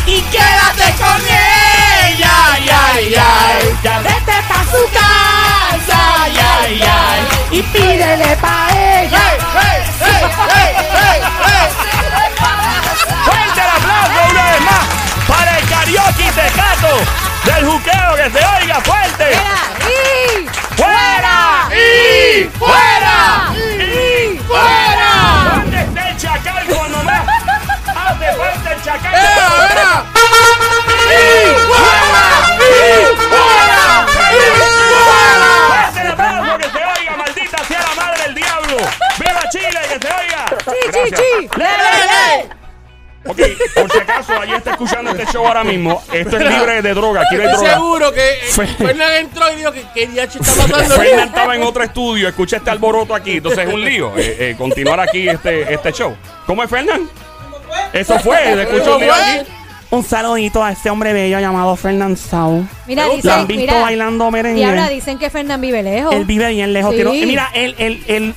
Y 0.05 0.21
quédate 0.21 0.95
con 0.97 1.21
ella, 1.27 2.31
ay, 2.53 2.69
ay, 2.69 3.15
ay. 3.15 3.77
Ya 3.83 3.99
vete 3.99 4.43
pa' 4.47 4.63
su 4.71 4.81
casa, 4.93 5.99
ay, 6.23 6.39
ay, 6.39 6.81
ay. 6.81 7.27
Y 7.51 7.61
pídele 7.61 8.37
pa' 8.37 8.69
ella. 8.73 9.19
¡Fuerte 13.25 13.61
el 13.61 13.69
aplauso 13.69 14.19
una 14.31 14.43
vez 14.43 14.61
más 14.61 14.85
para 15.27 15.59
el 15.59 15.65
karaoke 15.67 16.31
tecato 16.31 16.91
¡Viva 17.43 18.10
Free! 22.49 22.90
Show 45.31 45.45
ahora 45.47 45.63
mismo, 45.63 46.01
esto 46.13 46.37
es 46.37 46.49
libre 46.49 46.81
de 46.81 46.93
droga. 46.93 47.21
Aquí 47.21 47.35
no 47.35 47.41
hay 47.41 47.47
Estoy 47.49 47.65
droga. 47.65 47.73
seguro 47.75 48.11
que 48.11 48.29
eh, 48.31 48.67
Fernan 48.77 49.13
entró 49.13 49.51
y 49.51 49.55
dijo 49.55 49.71
que, 49.71 49.83
que 49.93 50.13
ya 50.13 50.23
está 50.23 50.39
pasando. 50.39 50.95
Fernan 50.95 51.27
estaba 51.27 51.55
en 51.55 51.63
otro 51.63 51.83
estudio, 51.83 52.27
escucha 52.27 52.57
este 52.57 52.69
alboroto 52.69 53.15
aquí, 53.15 53.37
entonces 53.37 53.67
es 53.67 53.73
un 53.73 53.83
lío 53.83 54.13
eh, 54.17 54.37
eh, 54.39 54.55
continuar 54.57 54.99
aquí 54.99 55.27
este, 55.29 55.73
este 55.73 55.91
show. 55.93 56.15
¿Cómo 56.45 56.63
es 56.63 56.69
Fernán? 56.69 57.09
Eso 57.93 58.19
fue, 58.19 58.55
le 58.55 58.63
escucho 58.63 58.95
un 58.95 59.01
lío 59.01 59.13
aquí. 59.13 59.47
Un 59.91 60.05
saludito 60.05 60.63
a 60.63 60.71
este 60.71 60.89
hombre 60.89 61.11
bello 61.11 61.37
llamado 61.39 61.75
Fernand 61.75 62.15
Sau. 62.15 62.65
Mira, 62.87 63.07
Lo 63.07 63.15
dicen, 63.15 63.31
han 63.31 63.47
visto 63.47 63.61
mira, 63.61 63.81
bailando 63.81 64.31
merengue. 64.31 64.61
y 64.61 64.63
ahora 64.63 64.87
dicen 64.87 65.17
que 65.19 65.29
Fernán 65.29 65.59
vive 65.59 65.83
lejos. 65.83 66.13
Él 66.15 66.23
vive 66.23 66.47
bien 66.49 66.71
lejos. 66.71 66.91
Sí. 66.91 66.97
que 66.99 67.03
no- 67.03 67.11
mira, 67.11 67.49
el, 67.53 67.75
el, 67.77 68.01
el, 68.07 68.35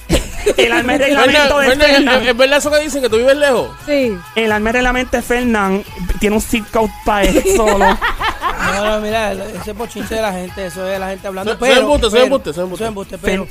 el 0.57 0.73
alma 0.73 0.95
y 0.95 0.99
reglamento 0.99 1.59
de 1.61 1.77
Fernan. 1.77 2.23
¿es, 2.23 2.29
es 2.29 2.37
verdad 2.37 2.59
eso 2.59 2.71
que 2.73 2.81
dicen 2.81 3.03
que 3.03 3.09
tú 3.09 3.19
vives 3.19 3.37
lejos? 3.37 3.69
Sí. 3.87 4.17
El 4.35 4.51
alma 4.51 4.71
y 4.71 4.73
reglamento 4.73 5.17
de 5.17 5.23
Fernand 5.23 5.85
tiene 6.19 6.35
un 6.35 6.43
zip 6.43 6.69
code 6.73 6.91
para 7.05 7.23
él 7.29 7.41
solo. 7.57 7.87
No, 7.87 8.85
no, 8.91 9.01
mira, 9.01 9.33
ese 9.33 9.71
es 9.71 9.77
bochinche 9.77 10.17
de 10.17 10.23
la 10.23 10.33
gente, 10.33 10.67
eso 10.67 10.85
es 10.91 10.99
la 10.99 11.11
gente 11.11 11.29
hablando. 11.29 11.53
Eso- 11.53 11.61
pero, 11.61 11.81
embuste, 11.83 12.09
pero- 12.11 12.25
embuste, 12.25 12.51
es 12.51 12.59
embuste. 12.59 13.19
pero. 13.19 13.47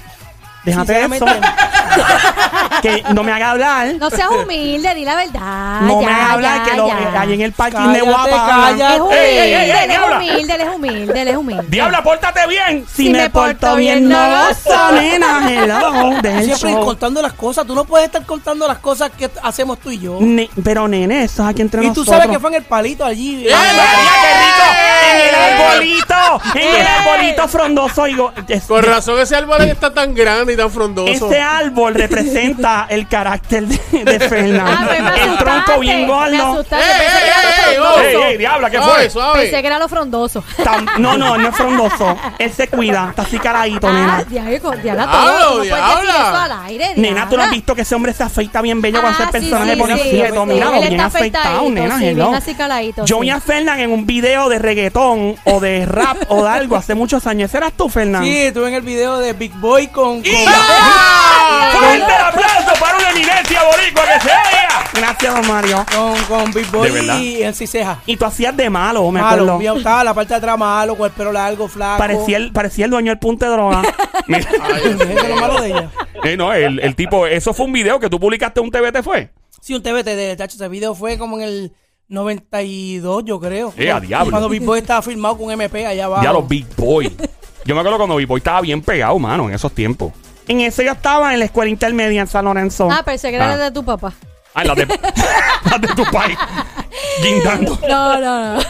Déjate 0.65 0.93
de 0.93 0.99
eso. 0.99 1.09
sinceramente, 1.09 1.47
Que 2.83 3.03
no 3.13 3.23
me 3.23 3.31
haga 3.31 3.51
hablar. 3.51 3.95
No 3.97 4.09
seas 4.09 4.29
humilde, 4.29 4.93
di 4.93 5.05
la 5.05 5.15
verdad. 5.15 5.81
No 5.81 6.01
ya, 6.01 6.07
me 6.07 6.13
haga 6.13 6.31
hablar 6.33 6.57
ya, 6.57 6.71
que 6.71 6.77
lo, 6.77 6.87
ya. 6.87 7.21
allí 7.21 7.33
en 7.33 7.41
el 7.41 7.51
parking 7.53 7.77
Cállate, 7.77 7.99
de 7.99 8.05
Guapa. 8.05 8.45
cállate. 8.47 8.93
Es 8.95 9.01
humilde, 9.01 9.23
Ey, 9.23 9.37
ey, 9.39 9.53
ey, 9.53 9.71
ey, 9.71 9.83
él 9.83 9.91
es 9.91 9.99
humilde, 9.99 10.53
él 10.55 10.61
es 10.61 10.67
humilde, 10.75 11.21
él 11.21 11.27
es 11.29 11.35
humilde. 11.37 11.65
Diabla, 11.69 12.03
pórtate 12.03 12.47
bien. 12.47 12.85
Si, 12.93 13.09
me, 13.09 13.29
porto 13.29 13.75
bien, 13.77 14.07
no 14.09 14.17
gozo, 14.17 14.91
nena. 14.91 15.49
Hello. 15.49 16.11
Siempre 16.43 16.71
show. 16.73 16.85
contando 16.85 17.21
las 17.21 17.33
cosas, 17.33 17.65
tú 17.65 17.73
no 17.73 17.85
puedes 17.85 18.07
estar 18.07 18.25
contando 18.25 18.67
las 18.67 18.79
cosas 18.79 19.09
que 19.17 19.29
hacemos 19.41 19.79
tú 19.79 19.89
y 19.89 19.99
yo. 19.99 20.17
Ne- 20.19 20.49
pero 20.63 20.87
nene, 20.87 21.23
eso 21.23 21.43
es 21.43 21.49
aquí 21.49 21.61
entre 21.61 21.81
Y 21.81 21.87
tú 21.91 22.01
nosotros. 22.01 22.15
sabes 22.17 22.29
que 22.31 22.39
fue 22.39 22.49
en 22.49 22.55
el 22.57 22.63
palito 22.63 23.05
allí. 23.05 23.47
¡Eh! 23.47 23.51
En 25.03 25.29
el 25.29 25.35
arbolito, 25.35 26.41
en 26.55 26.75
el 26.81 26.87
arbolito 26.87 27.47
frondoso. 27.47 28.03
Digo, 28.05 28.33
es- 28.47 28.63
Con 28.63 28.83
razón 28.83 29.19
ese 29.19 29.35
árbol 29.35 29.61
está 29.61 29.93
tan 29.93 30.13
grande 30.13 30.53
y 30.53 30.57
tan 30.57 30.71
frondoso. 30.71 31.11
ese 31.29 31.41
árbol 31.41 31.93
representa 31.95 32.87
el 32.89 33.07
carácter 33.07 33.65
de, 33.67 34.03
de 34.03 34.19
Fernando. 34.19 34.63
Ah, 34.65 34.85
pues 34.87 35.01
me 35.01 35.07
el 35.07 35.13
asustaste. 35.13 35.43
tronco 35.43 35.79
bien 35.79 36.01
Me 36.01 36.07
gordo. 36.07 36.51
asustaste, 36.53 36.85
¡Ey, 36.85 36.99
pensé 36.99 37.17
que 37.19 37.27
era 37.27 37.37
ey, 37.37 37.45
ey, 37.73 37.77
lo 37.77 37.83
frondoso. 37.83 38.01
Ey, 38.01 38.31
ey, 38.31 38.37
diabla, 38.37 38.69
¿qué 38.69 38.81
fue? 38.81 39.09
suave. 39.09 39.41
Pensé 39.41 39.61
que 39.61 39.67
era 39.67 39.79
lo 39.79 39.89
frondoso. 39.89 40.43
Tam- 40.63 40.97
no, 40.97 41.17
no, 41.17 41.37
no 41.37 41.49
es 41.49 41.55
frondoso. 41.55 42.17
Él 42.39 42.51
se 42.51 42.67
cuida, 42.67 43.07
está 43.09 43.21
así 43.23 43.37
caradito, 43.39 43.87
Ah, 43.87 43.93
nena. 43.93 44.23
diablo, 44.23 44.71
diabla, 44.71 45.05
Diablo, 45.05 45.05
todo. 45.11 45.23
¿Cómo 45.23 45.57
puedes 45.57 45.59
decir 45.59 45.73
diabla. 45.75 46.11
eso 46.29 46.37
al 46.37 46.51
aire, 46.65 46.93
Nena, 46.95 47.29
tú 47.29 47.35
no 47.37 47.43
has 47.43 47.49
diabla? 47.49 47.51
visto 47.51 47.75
que 47.75 47.81
ese 47.81 47.95
hombre 47.95 48.13
se 48.13 48.23
afeita 48.23 48.61
bien 48.61 48.81
bello 48.81 49.01
cuando 49.01 49.19
Ah, 49.23 49.27
ese 49.29 49.39
sí, 49.39 49.45
personaje 49.49 49.73
sí, 49.73 49.79
pone 49.79 49.97
sí, 49.97 50.09
quieto. 50.09 50.43
sí. 50.43 50.49
Mira, 50.53 50.65
Él 50.67 50.79
bien 50.79 50.93
está 50.93 51.05
afeitado, 51.05 51.45
afeitadito, 51.57 51.71
nena. 51.81 51.97
sí, 51.99 52.05
hello. 52.07 52.25
bien 52.29 52.35
acicaladito, 52.35 53.05
Yo 53.05 53.15
sí. 53.17 53.21
vi 53.21 53.29
a 53.29 53.39
Fernan 53.39 53.79
en 53.79 53.91
un 53.91 54.05
video 54.05 54.49
de 54.49 54.59
reggaetón 54.59 55.02
o 55.11 55.59
de 55.59 55.85
rap 55.85 56.17
o 56.29 56.43
de 56.43 56.49
algo 56.49 56.75
hace 56.75 56.95
muchos 56.95 57.27
años. 57.27 57.49
¿Ese 57.49 57.57
eras 57.57 57.73
tú, 57.73 57.89
Fernan? 57.89 58.23
Sí, 58.23 58.37
estuve 58.37 58.69
en 58.69 58.73
el 58.75 58.81
video 58.81 59.19
de 59.19 59.33
Big 59.33 59.53
Boy 59.55 59.87
con. 59.87 60.21
con 60.21 60.31
¡Ah! 60.47 61.71
¡Fuerte 61.79 62.15
el 62.15 62.21
aplauso 62.21 62.79
para 62.79 62.97
una 62.97 63.09
eminencia 63.11 63.63
boricua 63.63 64.03
que 64.05 64.19
se 64.21 64.29
oiga! 64.29 64.83
Gracias, 64.93 65.33
don 65.35 65.47
Mario. 65.47 65.85
con, 65.95 66.23
con 66.25 66.51
Big 66.53 66.69
Boy 66.71 66.89
¿De 66.89 66.99
verdad? 67.01 67.19
y 67.19 67.43
en 67.43 67.53
Ceja. 67.53 67.99
Y 68.05 68.15
tú 68.17 68.25
hacías 68.25 68.55
de 68.55 68.69
malo, 68.69 69.09
me 69.11 69.19
Malo, 69.21 69.43
acuerdo. 69.43 69.57
bien, 69.57 69.77
estaba 69.77 70.03
la 70.03 70.13
parte 70.13 70.33
de 70.33 70.37
atrás 70.37 70.57
malo, 70.57 70.95
con 70.95 71.07
el 71.07 71.11
pelo 71.11 71.31
largo, 71.31 71.67
flaco. 71.67 71.97
Parecía 71.97 72.37
el, 72.37 72.51
parecía 72.51 72.85
el 72.85 72.91
dueño 72.91 73.11
del 73.11 73.19
punto 73.19 73.45
de 73.45 73.51
droga. 73.51 73.81
Mira. 74.27 74.49
Eso 74.49 75.03
es 75.03 75.29
lo 75.29 75.35
malo 75.37 75.61
de 75.61 75.67
ella. 75.69 75.89
Eh, 76.23 76.37
no, 76.37 76.53
el, 76.53 76.79
el 76.79 76.95
tipo, 76.95 77.27
eso 77.27 77.53
fue 77.53 77.65
un 77.65 77.73
video 77.73 77.99
que 77.99 78.09
tú 78.09 78.19
publicaste 78.19 78.59
en 78.59 78.65
un 78.67 78.71
TVT, 78.71 79.03
¿fue? 79.03 79.29
Sí, 79.61 79.73
un 79.73 79.81
TBT 79.81 80.05
de 80.05 80.35
tacho. 80.35 80.55
Ese 80.55 80.67
video 80.69 80.93
fue 80.95 81.17
como 81.17 81.37
en 81.39 81.43
el 81.47 81.73
92, 82.07 83.23
yo 83.25 83.39
creo. 83.39 83.73
Eh, 83.77 83.91
a 83.91 83.99
diablo. 83.99 84.31
Cuando 84.31 84.49
Big 84.49 84.63
Boy 84.63 84.79
estaba 84.79 85.01
filmado 85.01 85.37
con 85.37 85.51
MP 85.51 85.85
allá 85.85 86.05
abajo. 86.05 86.23
Ya 86.23 86.31
los 86.33 86.47
Big 86.47 86.65
Boy. 86.75 87.15
Yo 87.65 87.75
me 87.75 87.81
acuerdo 87.81 87.97
cuando 87.97 88.15
Big 88.17 88.27
Boy 88.27 88.37
estaba 88.39 88.61
bien 88.61 88.81
pegado, 88.81 89.17
mano, 89.19 89.47
en 89.49 89.55
esos 89.55 89.71
tiempos. 89.71 90.11
en 90.47 90.59
ese 90.61 90.83
yo 90.83 90.91
estaba 90.91 91.33
en 91.33 91.39
la 91.39 91.45
escuela 91.45 91.69
intermedia 91.69 92.19
en 92.21 92.27
San 92.27 92.43
Lorenzo. 92.45 92.89
Ah, 92.91 93.01
pensé 93.05 93.29
que 93.29 93.35
era 93.37 93.53
Ah. 93.53 93.57
de 93.57 93.71
tu 93.71 93.83
papá. 93.85 94.13
Ah, 94.53 94.63
las 94.65 94.75
de, 94.75 94.85
las 95.69 95.81
de 95.81 95.87
tu 95.95 96.03
país. 96.11 96.37
Guindando. 97.21 97.79
No, 97.88 98.19
no, 98.19 98.56
no. 98.56 98.63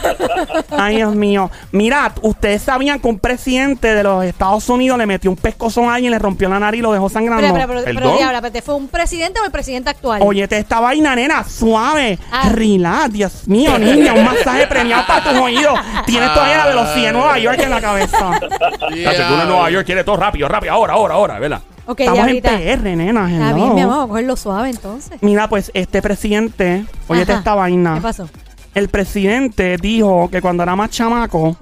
Ay, 0.70 0.96
Dios 0.96 1.14
mío. 1.14 1.50
Mirad, 1.72 2.12
ustedes 2.22 2.62
sabían 2.62 3.00
que 3.00 3.08
un 3.08 3.18
presidente 3.18 3.94
de 3.94 4.02
los 4.02 4.24
Estados 4.24 4.68
Unidos 4.68 4.98
le 4.98 5.06
metió 5.06 5.30
un 5.30 5.36
pescozón 5.36 5.88
a 5.88 5.94
alguien, 5.94 6.10
le 6.12 6.18
rompió 6.18 6.48
la 6.48 6.58
nariz 6.58 6.80
y 6.80 6.82
lo 6.82 6.92
dejó 6.92 7.08
sangrando. 7.08 7.42
Pero, 7.42 7.54
pero, 7.66 7.82
pero, 7.84 8.00
pero, 8.00 8.16
diabla, 8.16 8.42
¿fue 8.62 8.74
un 8.74 8.88
presidente 8.88 9.40
o 9.40 9.44
el 9.44 9.50
presidente 9.50 9.90
actual? 9.90 10.20
Oye, 10.24 10.46
te 10.48 10.58
esta 10.58 10.80
vaina, 10.80 11.14
nena, 11.14 11.44
suave, 11.44 12.18
Ah. 12.30 12.48
relax, 12.50 13.12
Dios 13.12 13.48
mío, 13.48 13.78
niña, 13.78 14.12
un 14.12 14.24
masaje 14.24 14.66
premiado 14.66 15.06
para 15.06 15.22
tus 15.30 15.38
oídos. 15.38 15.78
Tienes 16.06 16.32
todavía 16.32 16.58
la 16.58 16.66
velocidad 16.66 17.06
de 17.06 17.12
Nueva 17.12 17.38
York 17.38 17.58
en 17.60 17.70
la 17.70 17.80
cabeza. 17.80 18.38
Tacho, 18.58 18.86
tú 19.28 19.34
en 19.40 19.48
Nueva 19.48 19.70
York 19.70 19.86
quiere 19.86 20.04
todo 20.04 20.16
rápido, 20.16 20.48
rápido, 20.48 20.72
ahora, 20.72 20.94
ahora, 20.94 21.14
ahora, 21.14 21.38
¿verdad? 21.38 21.60
Ok, 21.86 22.00
Estamos 22.00 22.18
en 22.28 22.40
diablita. 22.42 22.50
PR, 22.82 22.96
nena. 22.96 23.30
Está 23.32 23.46
hello. 23.50 23.56
bien, 23.56 23.74
mi 23.74 23.80
amor, 23.80 23.94
vamos 23.96 24.04
a 24.04 24.08
cogerlo 24.08 24.36
suave 24.36 24.70
entonces. 24.70 25.18
Mira, 25.22 25.48
pues 25.48 25.70
este 25.74 26.00
presidente, 26.02 26.84
oye, 27.08 27.22
Ajá. 27.22 27.34
esta 27.34 27.54
vaina. 27.54 27.94
¿Qué 27.94 28.00
pasó? 28.00 28.28
El 28.74 28.88
presidente 28.88 29.76
dijo 29.76 30.28
que 30.30 30.40
cuando 30.40 30.62
era 30.62 30.74
más 30.74 30.90
chamaco, 30.90 31.56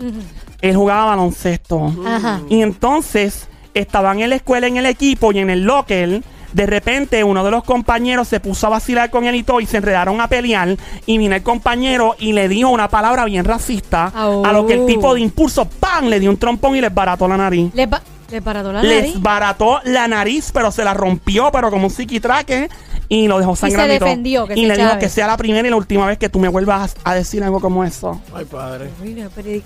él 0.60 0.76
jugaba 0.76 1.06
baloncesto. 1.06 1.92
Ajá. 2.06 2.40
Y 2.48 2.62
entonces 2.62 3.48
estaban 3.74 4.20
en 4.20 4.30
la 4.30 4.36
escuela, 4.36 4.66
en 4.66 4.76
el 4.78 4.86
equipo 4.86 5.32
y 5.32 5.38
en 5.38 5.50
el 5.50 5.64
locker. 5.64 6.22
De 6.52 6.66
repente 6.66 7.24
uno 7.24 7.42
de 7.44 7.50
los 7.50 7.64
compañeros 7.64 8.28
se 8.28 8.38
puso 8.38 8.66
a 8.66 8.70
vacilar 8.70 9.08
con 9.10 9.24
él 9.24 9.34
y 9.36 9.42
todo 9.42 9.60
y 9.60 9.66
se 9.66 9.78
enredaron 9.78 10.20
a 10.20 10.28
pelear. 10.28 10.76
Y 11.06 11.16
vino 11.18 11.34
el 11.34 11.42
compañero 11.42 12.14
y 12.18 12.32
le 12.34 12.46
dijo 12.48 12.68
una 12.68 12.88
palabra 12.88 13.24
bien 13.24 13.44
racista. 13.46 14.12
Au. 14.14 14.44
A 14.44 14.52
lo 14.52 14.66
que 14.66 14.74
el 14.74 14.84
tipo 14.86 15.14
de 15.14 15.20
impulso, 15.22 15.64
¡pam! 15.66 16.06
Le 16.08 16.20
dio 16.20 16.28
un 16.30 16.36
trompón 16.36 16.76
y 16.76 16.80
les 16.82 16.92
barató 16.94 17.26
la 17.26 17.38
nariz. 17.38 17.70
¿Le, 17.74 17.86
ba- 17.86 18.02
le 18.32 18.42
parató 18.42 18.72
la 18.72 18.82
nariz? 18.82 19.02
Les 19.14 19.20
barató 19.20 19.80
la 19.84 20.08
nariz, 20.08 20.50
pero 20.52 20.70
se 20.72 20.84
la 20.84 20.94
rompió, 20.94 21.50
pero 21.52 21.70
como 21.70 21.86
un 21.86 21.90
psiquitraque. 21.90 22.68
Y 23.08 23.28
lo 23.28 23.38
dejó 23.38 23.54
se 23.54 23.62
sangrando. 23.62 23.98
todo. 23.98 24.08
defendió, 24.08 24.46
que 24.46 24.54
y 24.54 24.62
se 24.62 24.66
le 24.68 24.76
dijo 24.76 24.98
que 24.98 25.08
sea 25.08 25.26
la 25.26 25.36
primera 25.36 25.66
y 25.66 25.70
la 25.70 25.76
última 25.76 26.06
vez 26.06 26.18
que 26.18 26.28
tú 26.28 26.38
me 26.38 26.48
vuelvas 26.48 26.94
a, 27.04 27.10
a 27.10 27.14
decir 27.14 27.44
algo 27.44 27.60
como 27.60 27.84
eso. 27.84 28.20
Ay, 28.34 28.46
padre. 28.46 28.90
¿y 29.04 29.62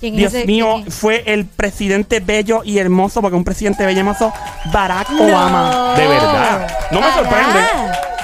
¿Quién 0.00 0.14
Dios 0.16 0.32
es 0.32 0.46
mío, 0.46 0.84
fue 0.88 1.24
el 1.26 1.44
presidente 1.44 2.20
bello 2.20 2.62
y 2.64 2.78
hermoso, 2.78 3.20
porque 3.20 3.36
un 3.36 3.42
presidente 3.44 3.84
bello 3.84 3.96
y 3.96 4.00
hermoso, 4.00 4.32
Barack 4.72 5.10
No. 5.10 5.24
Obama. 5.24 5.94
De 5.96 6.06
verdad. 6.06 6.68
No 6.92 7.00
me 7.00 7.06
Barack. 7.08 7.18
sorprende. 7.18 7.58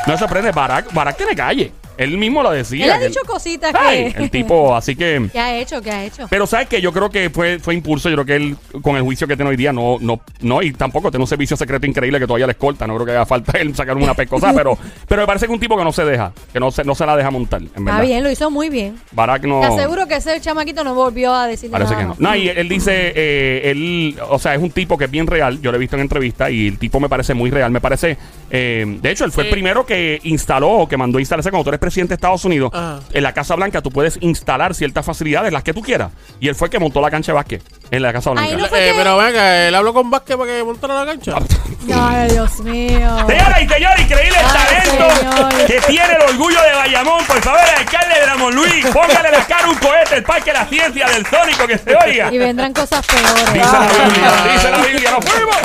No 0.07 0.13
me 0.13 0.19
sorprende. 0.19 0.53
Barack, 0.53 0.93
Barack 0.95 1.17
tiene 1.17 1.35
calle. 1.35 1.73
Él 1.97 2.19
mismo 2.19 2.43
lo 2.43 2.51
decía. 2.51 2.85
Él 2.87 2.91
ha 2.91 2.99
dicho 2.99 3.21
cositas 3.27 3.73
Ay, 3.75 4.13
que... 4.13 4.25
El 4.25 4.31
tipo, 4.31 4.75
así 4.75 4.97
que... 4.97 5.29
¿Qué 5.33 5.39
ha 5.39 5.57
hecho? 5.57 5.81
¿Qué 5.81 5.91
ha 5.91 6.05
hecho? 6.05 6.27
Pero 6.29 6.47
sabes 6.47 6.69
que 6.69 6.81
yo 6.81 6.93
creo 6.93 7.11
que 7.11 7.31
fue, 7.31 7.59
fue 7.59 7.75
impulso. 7.75 8.09
Yo 8.09 8.17
creo 8.17 8.27
que 8.27 8.37
él, 8.37 8.57
con 8.83 8.97
el 8.97 9.03
juicio 9.03 9.27
que 9.27 9.37
tiene 9.37 9.51
hoy 9.51 9.57
día, 9.57 9.73
no, 9.73 9.99
no, 10.01 10.21
no, 10.41 10.63
y 10.63 10.73
tampoco 10.73 11.11
tiene 11.11 11.23
un 11.23 11.29
servicio 11.29 11.57
secreto 11.57 11.87
increíble 11.87 12.19
que 12.19 12.27
todavía 12.27 12.47
le 12.47 12.53
escolta. 12.53 12.87
No 12.87 12.95
creo 12.95 13.07
que 13.07 13.13
haga 13.13 13.27
falta 13.27 13.59
él 13.59 13.75
sacar 13.75 13.97
una 13.97 14.15
pescosa, 14.15 14.53
pero, 14.55 14.77
pero 15.09 15.23
me 15.23 15.27
parece 15.27 15.47
que 15.47 15.53
un 15.53 15.61
tipo 15.61 15.77
que 15.77 15.85
no 15.85 15.93
se 15.93 16.05
deja, 16.05 16.33
que 16.53 16.61
no 16.61 16.71
se, 16.71 16.85
no 16.85 16.95
se 16.95 17.07
la 17.07 17.17
deja 17.17 17.31
montar, 17.31 17.63
en 17.75 17.85
verdad. 17.85 18.03
Bien, 18.03 18.23
lo 18.23 18.31
hizo 18.31 18.51
muy 18.51 18.69
bien. 18.69 18.97
Barack 19.13 19.45
no. 19.45 19.61
Te 19.61 19.67
aseguro 19.67 20.07
que 20.07 20.17
ese 20.17 20.41
chamaquito 20.41 20.85
no 20.85 20.95
volvió 20.95 21.35
a 21.35 21.47
decirle 21.47 21.73
Parece 21.73 21.93
nada 21.95 22.15
que 22.15 22.23
no. 22.23 22.29
No, 22.31 22.37
y 22.37 22.49
él 22.49 22.69
dice, 22.69 23.13
eh, 23.15 23.71
él, 23.71 24.17
o 24.29 24.39
sea, 24.39 24.55
es 24.55 24.63
un 24.63 24.71
tipo 24.71 24.99
que 24.99 25.05
es 25.05 25.11
bien 25.11 25.27
real. 25.27 25.61
Yo 25.61 25.71
lo 25.71 25.77
he 25.77 25.81
visto 25.81 25.97
en 25.97 26.03
entrevista 26.03 26.51
y 26.51 26.69
el 26.69 26.79
tipo 26.79 27.01
me 27.01 27.09
parece 27.09 27.35
muy 27.35 27.51
real. 27.51 27.71
Me 27.71 27.81
parece, 27.81 28.17
eh, 28.51 28.99
de 29.01 29.11
hecho, 29.11 29.25
él 29.25 29.33
fue 29.33 29.45
el 29.45 29.51
primero 29.51 29.87
que 29.87 30.21
instaló 30.25 30.71
o 30.71 30.89
que 30.89 30.97
mandó 30.97 31.19
a 31.19 31.21
instalarse 31.21 31.51
cuando 31.51 31.65
tú 31.65 31.71
eres 31.71 31.81
presidente 31.85 32.11
de 32.13 32.15
Estados 32.17 32.45
Unidos. 32.45 32.71
Ajá. 32.73 33.01
En 33.13 33.23
la 33.23 33.33
Casa 33.35 33.55
Blanca 33.55 33.83
tú 33.83 33.91
puedes 33.91 34.19
instalar 34.23 34.75
ciertas 34.75 35.05
facilidades, 35.05 35.53
las 35.53 35.63
que 35.63 35.73
tú 35.75 35.83
quieras. 35.83 36.11
Y 36.41 36.49
él 36.49 36.55
fue 36.55 36.67
el 36.69 36.71
que 36.73 36.79
montó 36.79 37.01
la 37.01 37.11
cancha 37.11 37.33
de 37.33 37.37
básquet 37.37 37.63
en 37.91 38.03
la 38.03 38.13
Casa 38.13 38.31
Blanca. 38.31 38.51
Ay, 38.51 38.57
no 38.57 38.67
fue 38.67 38.89
Eh, 38.89 38.93
que- 38.93 38.99
pero 38.99 39.17
venga, 39.19 39.69
él 39.69 39.75
habló 39.75 39.93
con 39.93 40.11
Vázquez 40.11 40.37
para 40.37 40.51
que 40.53 40.65
montara 40.65 40.95
la 41.05 41.07
cancha. 41.07 41.35
Ay, 41.95 42.31
Dios 42.31 42.61
mío. 42.61 43.17
Señora 43.27 43.61
y 43.63 43.69
señor, 43.69 44.01
increíble 44.01 44.39
el 44.41 44.47
talento 44.53 45.17
señor. 45.17 45.67
que 45.67 45.81
tiene 45.87 46.13
el 46.15 46.23
orgullo 46.23 46.61
de 46.63 46.73
Bayamón. 46.75 47.25
Por 47.27 47.41
favor, 47.43 47.61
alcalde 47.79 48.15
de 48.21 48.27
Ramón 48.27 48.55
Luis, 48.55 48.87
póngale 48.87 49.31
la 49.31 49.47
cara 49.47 49.69
un 49.69 49.75
cohete, 49.77 50.17
el 50.17 50.23
parque 50.25 50.53
de 50.53 50.59
la 50.59 50.67
ciencia 50.67 51.07
del 51.09 51.27
Sónico 51.27 51.67
que 51.67 51.79
se 51.79 51.95
oiga. 51.95 52.33
Y 52.33 52.39
vendrán 52.39 52.73
cosas 52.73 53.05
peores. 53.07 53.53
Dice 53.53 53.67
la 53.73 53.87
Biblia, 53.89 54.53
dice 54.55 54.71
la 54.71 54.79
Biblia, 54.79 55.11
nos 55.11 55.25
fuimos. 55.25 55.57